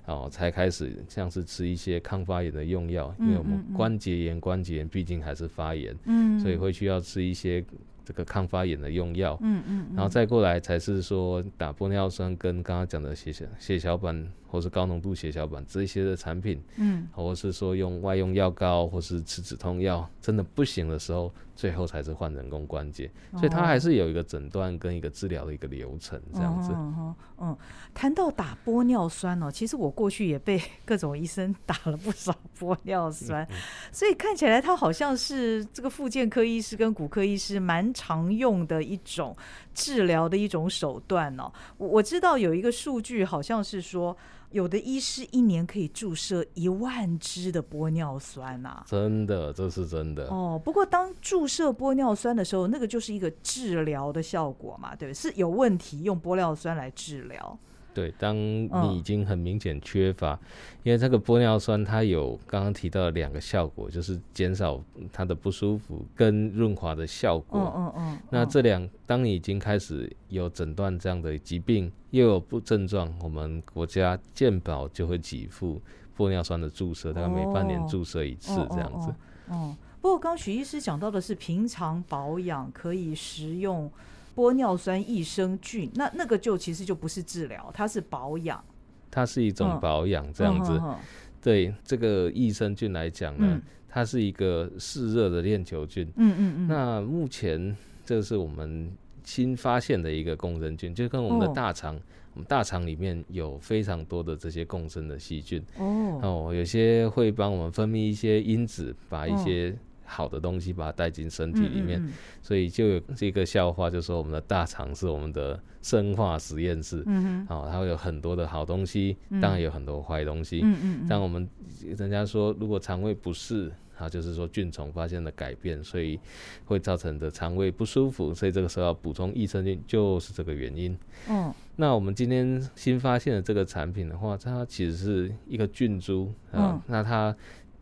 [0.07, 7.65] 哦，才开始像是吃一些抗发炎的用药，因为我们关节炎、关节炎毕竟还是发炎，嗯，所以会需要吃一些。
[8.07, 14.15] 这个抗发炎的用药，嗯嗯，然后再过来才是说打玻尿酸跟刚刚讲的血小血小板
[14.55, 26.71] 或是高浓度血小板这些的产品，嗯，或是说用外用药膏，或是吃止痛药，真的不行的时候，最后才是换人工关节，所以它还是有一个诊断跟一个治疗的一个流程这样子。
[26.73, 27.59] 嗯，嗯，
[27.93, 33.45] 谈到打玻尿酸哦，其实我过去也被各种医生打了不少玻尿酸，
[33.91, 39.37] 所以看起来它好像是这个复健科医师跟骨科医师蛮常用的一种
[39.75, 41.53] 治疗的一种手段哦。
[41.77, 44.17] 我我知道有一个数据，好像是说。
[44.51, 50.61] 有的医师一年可以注射一万支的玻尿酸呐、啊，真的，这是真的哦。
[50.65, 55.15] 不过当注射玻尿酸的时候，那个就是一个治疗的效果嘛，对不对？
[55.15, 57.59] 是有问题用玻尿酸来治疗。
[57.95, 60.39] 对，当你已经很明显缺乏，嗯、
[60.83, 64.83] 因为这个玻尿酸它有刚刚提到的两个效果，就是减少
[65.13, 67.61] 它的不舒服跟润滑的效果。
[67.61, 68.19] 嗯嗯嗯。
[68.31, 75.81] 那这两，当你已经开始有诊断这样的疾病，又有不症状，我们国家健保就会给付
[76.17, 79.15] 玻尿酸的注射，大概每半年注射一次这样子。
[79.49, 83.89] 哦、不过刚许医师讲到的是平常保养可以食用。
[84.35, 88.63] 玻尿酸益生菌，那那个就其实就不是治疗，它是保养，
[89.11, 90.73] 它是一种保养这样子。
[90.73, 90.99] 嗯嗯嗯、
[91.41, 96.07] 对这个益生菌来讲呢，嗯、它是一个嗜热的链球菌。
[96.17, 96.69] 嗯嗯嗯。
[96.69, 98.91] 那目前这是我们
[99.23, 102.01] 新发现的一个共生菌，就跟我们的大肠，哦、
[102.35, 105.63] 我们大肠里面有非常多的这些共生的细菌。
[105.79, 106.21] 哦。
[106.23, 109.94] 哦，有些会帮我们分泌一些因子，把一些、哦。
[110.05, 112.05] 好的东西把它带进身体里面，嗯。
[112.05, 121.49] 嗯嗯，所以就有这个笑话，就说我们的大肠是我们的生化实验室，嗯哼，哦，它会有很多的好东西，当然有很多坏东西，嗯嗯，但我们
[121.97, 126.19] 人家说，如果肠胃不适，啊，就是说菌丛发现了改变，所以
[126.65, 130.97] 会造成的肠胃不舒服，所以这个时候要补充益生菌，就是这个原因。
[131.29, 137.35] 嗯，那我们今天新发现的这个产品的话，它其实是一个菌株啊，那它。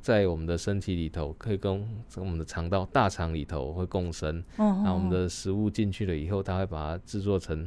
[0.02, 1.72] 在我们的身体里头，可以跟
[2.16, 4.42] 我们的肠道、大肠里头会共生。
[4.56, 7.66] 然后我们的食物进去了以后，它会把它制作成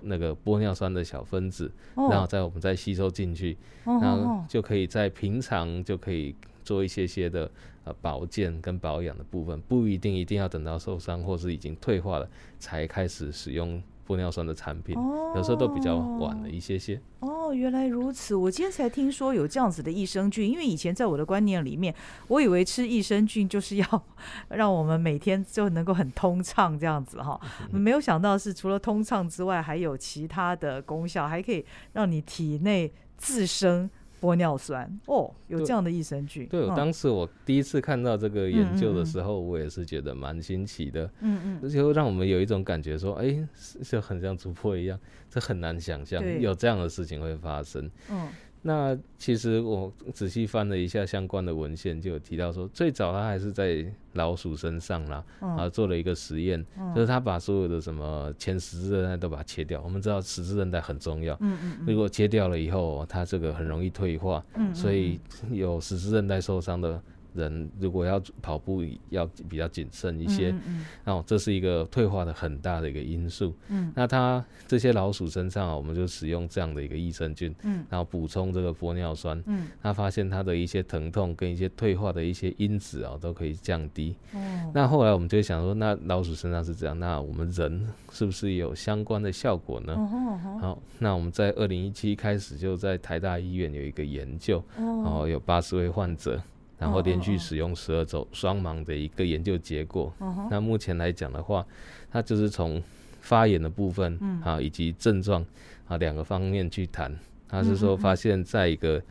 [0.00, 7.50] 那个玻尿酸的小分子，然后在我们再吸收进去，然后就可以在平常就可以做一些些的
[7.84, 12.28] 呃保健跟保养的部分，不一定一定要等到受伤或是已经退化了
[12.58, 13.82] 才开始使用。
[14.06, 14.96] 玻尿酸的产品，
[15.34, 17.00] 有时候都比较晚了一些些。
[17.20, 21.94] 哦，原来如此，我今天才听说有这样子的益生菌，因为以前在我的观念里面，
[22.28, 24.04] 我以为吃益生菌就是要
[24.50, 27.40] 让我们每天就能够很通畅这样子哈，
[27.70, 33.90] 没有想到是除了通畅之外，还有其他的功效，还可以让你体内自生。
[34.24, 36.46] 玻尿酸哦，有这样的益生菌。
[36.46, 41.04] 对，我当时我第一次看到这个研究的时候，我也是觉得蛮新奇的。
[41.20, 43.48] 嗯嗯，而且会让我们有一种感觉说，哎、欸，
[43.82, 44.98] 就很像突破一样，
[45.28, 47.90] 这很难想象有这样的事情会发生。
[48.10, 48.28] 嗯。
[48.66, 53.84] 那其实我仔细翻了一下相关的文献，就有提到说，最早他还是在
[54.14, 59.82] 老鼠身上啦，啊，做了一个实验，就是他把所有的什么前十字韧带都把它切掉。
[59.82, 61.38] 我们知道十字韧带很重要，
[61.86, 67.00] 如果切掉了以后，它这个很容易退化，嗯所以有十字韧带受伤的。
[67.34, 73.54] 人如果要跑步，要比较谨慎一些，嗯嗯，然后这是一个退化的很大的一个因素。
[73.68, 84.14] 嗯，那它这些老鼠身上啊，我们就使用这样的一个益生菌，嗯，然后补充这个玻尿酸，嗯，那发现它的一些疼痛跟一些退化的一些因子啊，都可以降低。
[84.32, 89.94] 哦，那后来我们就想说，那老鼠身上是这样，那我们人是不是有相关的效果呢？
[89.94, 96.40] 哦，好，那我们在二零一七开始就在台大医院有一个研究，哦，然后有八十位患者。
[96.84, 100.12] 然后连续使用十二周，双盲的一个研究结果。
[100.20, 100.48] Uh-huh.
[100.50, 101.66] 那目前来讲的话，
[102.12, 102.82] 它就是从
[103.22, 105.42] 发炎的部分啊，以及症状
[105.88, 107.18] 啊两个方面去谈。
[107.48, 109.02] 它是说发现在一个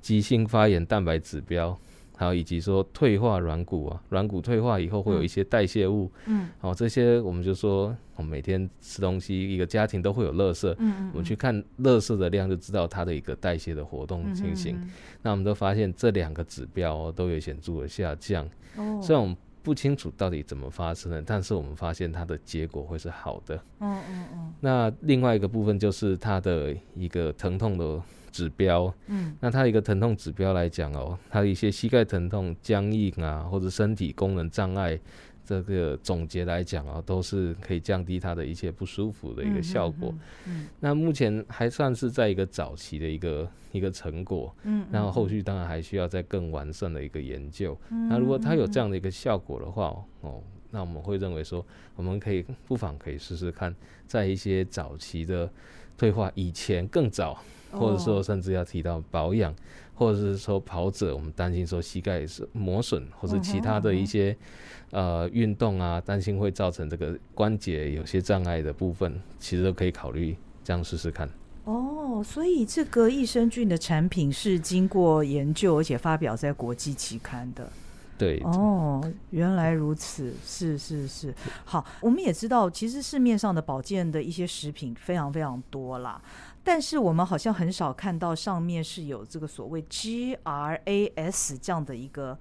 [0.00, 1.78] 急性发炎蛋白指标。
[2.18, 14.76] 还有以及说退化软骨啊，软骨退化以后会有一些代谢物，嗯，好、哦，这些我们就说，我们每天吃东西，一个家庭都会有垃圾，嗯，嗯，我们去看垃圾的量就知道它的一个代谢的活动情形。
[15.22, 18.44] 那我们都发现这两个指标、哦、都有显著的下降。
[18.76, 23.54] 哦，虽然我们不清楚到底怎么发生的，但是我们发现它的结果会是好的。
[23.78, 24.52] 嗯嗯嗯。
[24.58, 28.02] 那另外一个部分就是它的一个疼痛的。
[28.30, 34.98] 指标，嗯，那它一个疼痛指标来讲哦，它一些膝盖疼痛、僵硬啊，或者身体功能障碍，
[35.44, 40.14] 这个总结来讲啊，都是可以降低它的一些不舒服的一个效果。
[40.46, 47.78] 嗯，那目前还算是在一个早期的一个一个成果，嗯，然后后续当然还需要再更完善的一个研究。
[47.90, 50.42] 嗯那如果它有这样的一个效果的话，哦。
[50.70, 51.64] 那我们会认为说，
[51.96, 53.74] 我们可以不妨可以试试看，
[54.06, 55.50] 在一些早期的
[55.96, 59.54] 退化以前更早，或者说甚至要提到保养，
[59.94, 64.36] 或者是说跑者，我们担心说膝盖是磨损，或者其他的一些
[64.90, 71.28] 呃运动啊，担心会造成这个关节有些障碍的部分，其实都可以考虑这样试试看。
[71.64, 77.70] 哦，所以这个益生菌的产品是经过研究，而且发表在国际期刊的。
[78.18, 79.00] 对哦，
[79.30, 81.32] 原来如此，是是是。
[81.64, 86.20] 好，我们也知道，其实市面上的保健的一些食品非常非常多啦，
[86.64, 92.36] 但是我们好像很少看到上面是有这个所谓 GRAS 这样的一个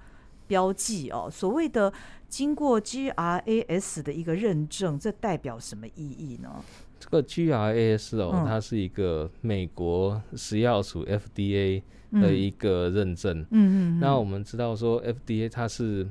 [0.47, 1.29] 标记哦。
[1.31, 1.93] 所谓的
[2.27, 6.63] 经过 GRAS 的一个认证，这代表什么意义呢？
[6.99, 11.83] 这个 GRAS 哦，嗯、它是一个美国食药署 FDA。
[12.11, 16.07] 的一个认证，嗯嗯，那我们知道说 FDA 它是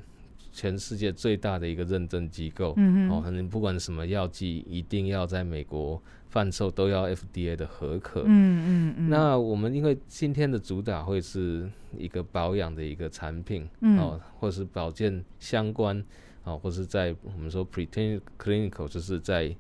[0.53, 9.11] 全世界最大的一个认证机构，嗯嗯，哦，可能不管什么药剂，一定要在美国贩售都要 FDA 的合可，嗯嗯嗯。
[9.11, 16.03] 那我们因为今天的主打会是一个保养的一个产品，嗯，哦，或是保健相关，
[16.44, 19.55] 哦，或是在我们说 preclinical 就是在。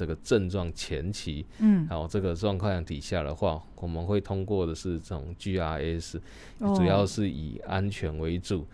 [0.00, 6.18] 这个症状前期，嗯，然后这个状况底下的话，我们会通过的是这种 GRS，
[6.58, 8.66] 主要是以安全为主。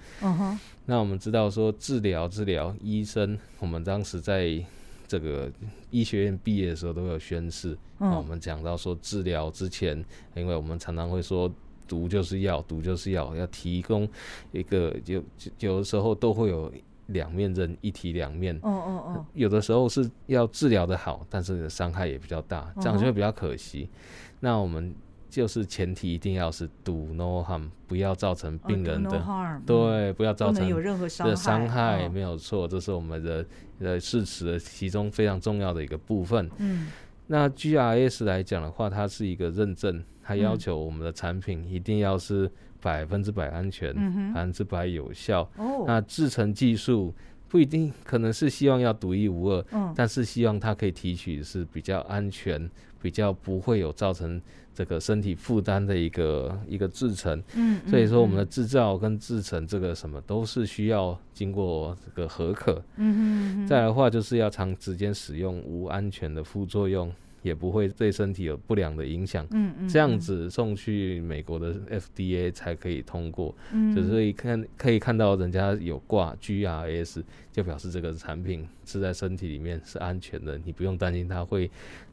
[0.85, 4.65] 那我们知道说治疗治疗，医生，我们当时在
[5.09, 5.51] 这个
[5.91, 7.77] 医学院毕业的时候都有宣誓。
[7.99, 10.05] 嗯，我们讲到说治疗之前，
[10.37, 11.53] 因为我们常常会说
[11.89, 14.09] 毒就是药，毒就是药，要提供
[14.53, 15.21] 一个有
[15.59, 16.73] 有的时候都会有。
[17.07, 18.57] 两面刃，一体两面。
[18.57, 23.89] 哦哦哦，有的时候是要治疗的好，但是伤害也比较大，这样就会比较可惜。
[23.91, 23.97] 哦、
[24.41, 24.95] 那我们
[25.29, 33.47] 就是前提一定要是 do no harm，不要造成病人的、哦 no、harm, 对，不要造成有任何伤的伤害，没有错，这是我们的
[33.81, 36.51] 呃誓词的其中非常重要的一个部分。
[36.59, 36.89] 嗯，
[37.27, 42.51] 那 GRS 来讲的话，它是一个认证，它要求我们的产品一定要是。
[42.81, 43.95] 百分之百安全，
[44.33, 45.43] 百分之百有效。
[45.57, 47.15] 哦，那制成技术
[47.49, 52.71] 不一定，可能是希望要独一无二，嗯，但是希望它可以提取是比较安全，
[53.01, 54.41] 比较不会有造成
[54.75, 57.43] 这个身体负担的一个一个制成。
[57.55, 62.83] 嗯，所以说我们的制造跟制成这个什么都是需要经过这个合可。
[62.97, 67.13] 嗯哼，再来的话就是要长时间使用，无安全的副作用。
[67.47, 77.23] 也不会对身体有不良的影响，嗯嗯，这样子送去美国的 FDA 才可以通过，嗯，就是一看可以看到人家有挂 GRS，
[77.53, 81.71] 就表示这个产品是在身体里面是安全的，你不用担心它会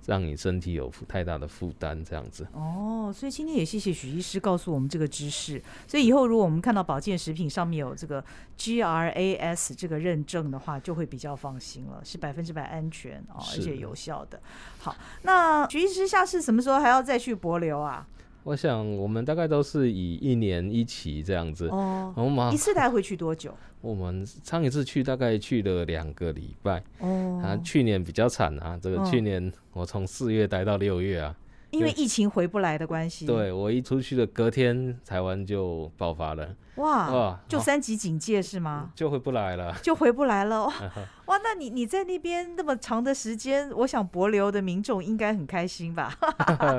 [0.07, 2.45] 让你身体有太大的负担，这样子。
[2.51, 8.21] 哦，所以今天也谢谢许医师告诉我们这个知识，所以以后如果我们看到保健食品上面有这个
[8.57, 14.41] GRAS 这个认证的话，就会比较放心了，是百分之百安全哦，而且有效的。
[14.79, 14.95] 好。
[15.21, 18.07] 那许医师下次什么时候还要再去博流啊？
[18.43, 22.13] 我想我们大概都是以一年一期这样子哦。
[22.17, 23.55] 我们一次带回去多久？
[23.83, 27.41] 我们上一次去大概去了两个礼拜哦。
[27.43, 31.35] 啊，去年比较惨啊，这个去年我从四月待到六月啊。
[31.71, 36.55] 因为疫情回不来的关系，对，我一出去的隔天，台湾就爆发了。
[36.75, 38.91] 哇哇，就三级警戒是吗？
[38.93, 40.65] 就回不来了，就回不来了。
[41.25, 46.15] 哇，那你你在那边那么长的时间，我想博流的民众应该很开心吧？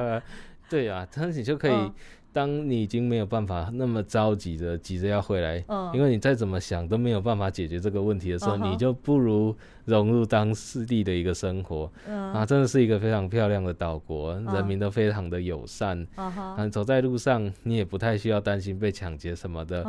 [0.70, 1.92] 对呀、啊，但是你就可以。
[2.35, 5.64] 嗯当你已经没有办法那么着急的急着要回来，
[5.95, 10.53] 因为你再怎么想都没有办法解决这个问题的时候，你就不如融入当
[10.87, 11.89] 地的一个生活。
[12.09, 16.05] 啊，真的是一个非常漂亮的岛国，人民都非常的友善。
[16.16, 19.85] 啊，走在路上你也不太需要担心被抢劫什么的。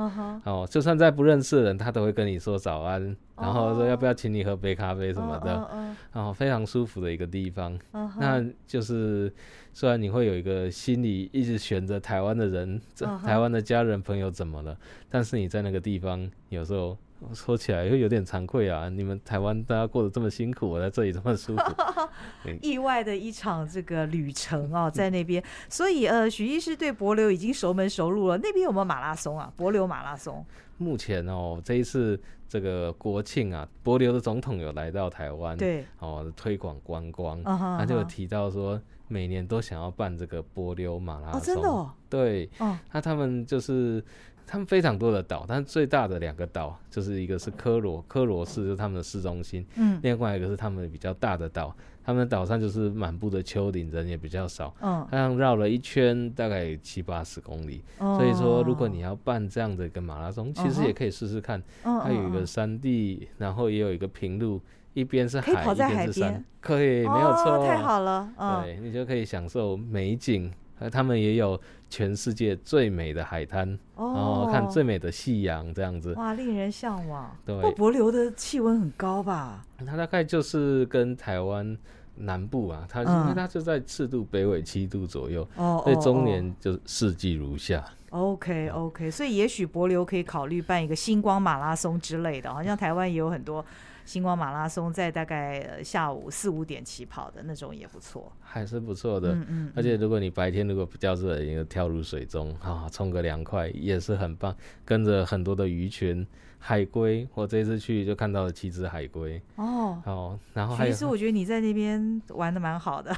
[0.46, 3.02] 哦，就算在不认识的人，他都会跟你说早安，
[3.36, 5.68] 然后说要不要请你喝杯咖啡什么的。
[6.14, 7.76] 然后非常舒服的一个地方。
[8.20, 9.34] 那就是。
[9.76, 14.78] 虽然你会有一个心里一直悬着台湾的人，这台湾的家人朋友怎么了？
[15.10, 16.98] 但是你在那个地方，有时候
[17.34, 18.88] 说起来又有点惭愧啊。
[18.88, 21.64] 你们台湾大家过得这么辛苦，我在这里这么舒服。
[22.62, 25.44] 意外的一场这个旅程哦， 在那边。
[25.68, 28.38] 所以呃，许医师对博流已经熟门熟路了。
[28.38, 29.52] 那边有没有马拉松啊？
[29.58, 30.46] 帛琉马拉松？
[30.78, 32.18] 目前哦，这一次
[32.48, 38.82] 这个国庆啊，帛流的总统有来到台湾，对，哦，推广观光，他就有提到说。
[39.08, 41.92] 每年都想要办这个波流马拉松，哦，真的哦？
[42.10, 44.04] 对，哦，那他们就是
[44.48, 64.60] 他们非常多的岛，但是最大的两个岛就是一个是科罗，科罗市就是他们的市中心，嗯，另外一个是他们比较大的岛，他们岛上就是满布的丘陵，人也比较少，嗯，这样绕了一圈大概七八十公里，哦，所以说如果你要办这样的一个马拉松，其实也可以试试看，它有一个山地，然后也有一个平路。
[64.96, 70.52] 一边是海，一边是山，可以，没有错，哦，太好了，嗯，对，你就可以享受美景。
[70.92, 77.34] 他们也有全世界最美的海滩，哦，然后看最美的夕阳，这样子，哇，令人向往。
[77.46, 79.66] 对，帛琉的气温很高吧？
[79.88, 81.78] 它大概就是跟台湾
[82.16, 87.82] 南部啊，它因为它就在赤度北纬七度左右，哦，所以中年就四季如夏。
[88.10, 93.66] OK OK，所以也许博流可以考虑办一个星光马拉松之类的，好像台湾也有很多。
[94.06, 99.34] 星光马拉松在大概下午四五点起跑的那种也不错，还是不错的。
[99.34, 99.72] 嗯嗯。
[99.76, 104.56] 而且如果你白天如果比较热，你就跳入水中啊，冲个凉快也是很棒。
[104.86, 106.26] 跟着很多的鱼群、
[106.60, 109.42] 海龟，我这次去就看到了七只海龟。
[109.56, 110.00] 哦。
[110.06, 110.92] 哦，然后还有。
[110.92, 113.12] 其实我觉得你在那边玩的蛮好的。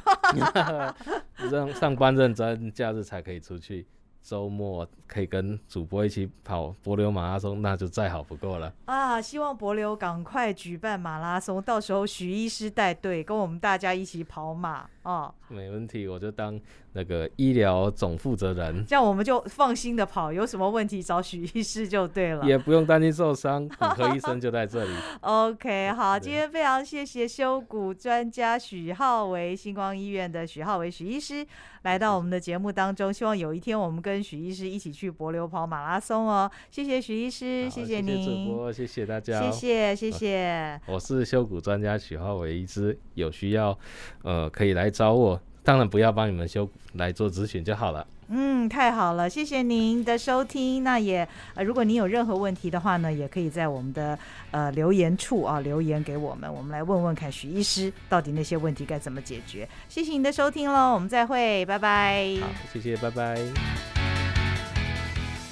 [1.50, 3.86] 上上班认真，假日才可以出去。
[4.22, 9.20] 周末可以跟主播一起跑柏流马拉松，那就再好不过了啊！
[9.20, 15.32] 希望柏流赶快举办马拉松，到时候许医师带队跟我们大家一起跑马啊！
[15.48, 16.60] 没问题，我就当
[16.92, 24.90] 那个医疗总负责人， 这样我们就放心的跑，有什么问题找许医师就对了，也不用担心受伤， 骨科医生就在这里。
[25.22, 31.46] OK，好，今天非常谢谢修骨专家许浩维，星光医院的许浩维许医师
[31.82, 36.50] 来到我们的节目当中，希望有一天我们跟许医师一起去柏流跑马拉松哦。
[36.70, 40.80] 谢谢许医师，谢谢您，谢谢主播，谢谢大家，谢谢谢谢。
[40.86, 43.78] 我是修骨专家许浩维医师，有需要
[44.22, 45.40] 呃可以来找我。
[45.62, 48.04] 当然不要帮你们修来做咨询就好了。
[48.30, 50.82] 嗯，太好了，谢谢您的收听。
[50.82, 54.18] 那也呃，如果您有任何问题的话呢，也可以在我们的
[54.50, 59.68] 呃留言处啊留言给我们，我们来问问看许医师到底那些问题该怎么解决。
[59.88, 62.36] 谢谢您的收听喽，我们再会，拜拜。
[62.40, 63.38] 好，谢谢，拜拜。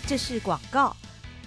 [0.08, 0.96] 这是广告。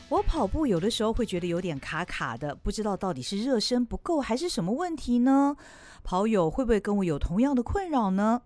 [0.07, 5.57] 我跑步有的时候会觉得有点卡卡的，不知道到底是热身不够还是什么问题呢？
[6.03, 8.41] 跑友会不会跟我有同样的困扰呢？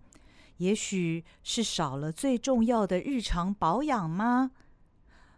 [0.58, 4.52] 也许是少了最重要的日常保养吗？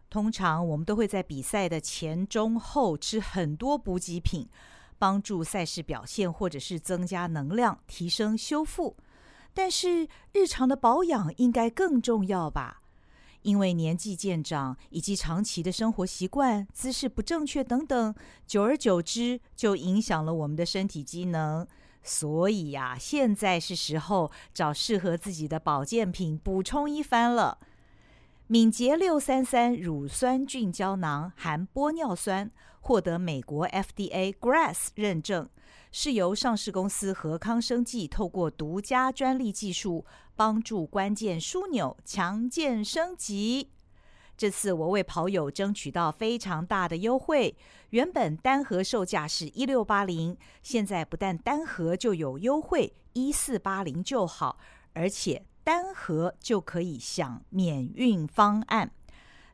[0.09, 4.47] 通常我们都会在比赛的前、中、后吃很多补给品，
[4.97, 8.95] 帮助赛事表现，或者是增加能量、提升修复。
[9.53, 12.82] 但是日常的保养应该更重要吧？
[13.41, 18.13] 因为年纪渐长，以及长期的生活习惯、姿势不正确等等，
[18.45, 21.66] 久而久之就影响了我们的身体机能。
[22.08, 27.58] 所以呀、啊，现在是时候找适合自己的保健品补充一番了。
[28.45, 35.49] 敏捷六三三乳酸菌胶囊含玻尿酸，获得美国 FDA GRAS 认证，
[35.91, 43.72] 是由上市公司和康生技透过独家专利技术，帮助关键枢纽强健升级。
[44.38, 47.55] 这次我为跑友争取到非常大的优惠，
[47.91, 54.57] 原本单盒售价是一六八零，现在不但单盒就有优惠，一四八零就好，
[54.93, 58.91] 而且单盒就可以享免运方案。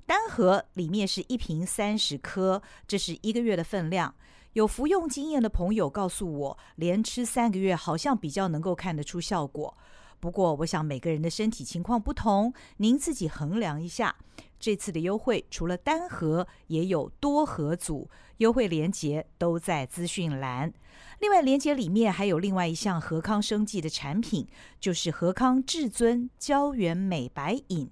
[0.07, 4.13] 单盒里面是一瓶三十颗，这是一个月的分量。
[4.53, 9.77] 有服用经验的朋友告诉我，连吃三个月好像比较能够看得出效果。
[10.19, 14.17] 不过，我想每个人的身体情况不同，您自己衡量一下。
[14.61, 20.71] 这次的优惠除了单盒，也有多盒组，优惠链接都在资讯栏。
[21.19, 24.47] 另外，链接里面还有另外一项和康生技的产品，
[24.79, 27.89] 就是和康至尊胶原美白饮，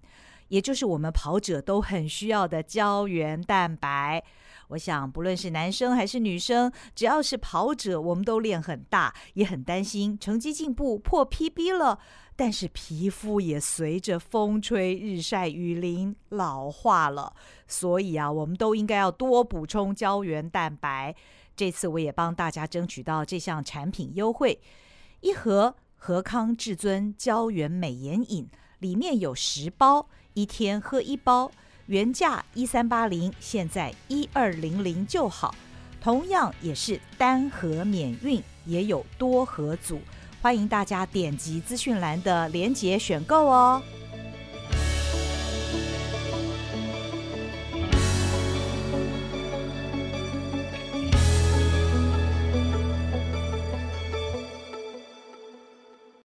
[0.50, 4.24] 也就是我们跑者都很需要的胶原蛋白。
[4.70, 12.00] 我想，不论是男生还是女生，只要是跑者，我们都练很大，也很担心成绩进步破 PB 了。
[12.36, 17.34] 但是皮肤也随着风吹日晒雨淋老化了，
[17.68, 21.14] 所以啊，我们都应该要多补充胶原蛋白。
[21.56, 24.62] 这次我也帮大家争取到这项产品优惠，
[25.20, 28.48] 一盒和康至尊胶原美颜饮
[28.78, 31.52] 里面有十包，一天喝一包，
[31.90, 35.56] 原价一三八零，现在一二零零就好。
[36.00, 40.00] 同样也是单盒免运，也有多盒组。
[40.40, 43.82] 欢迎大家点击资讯栏的链接选购哦。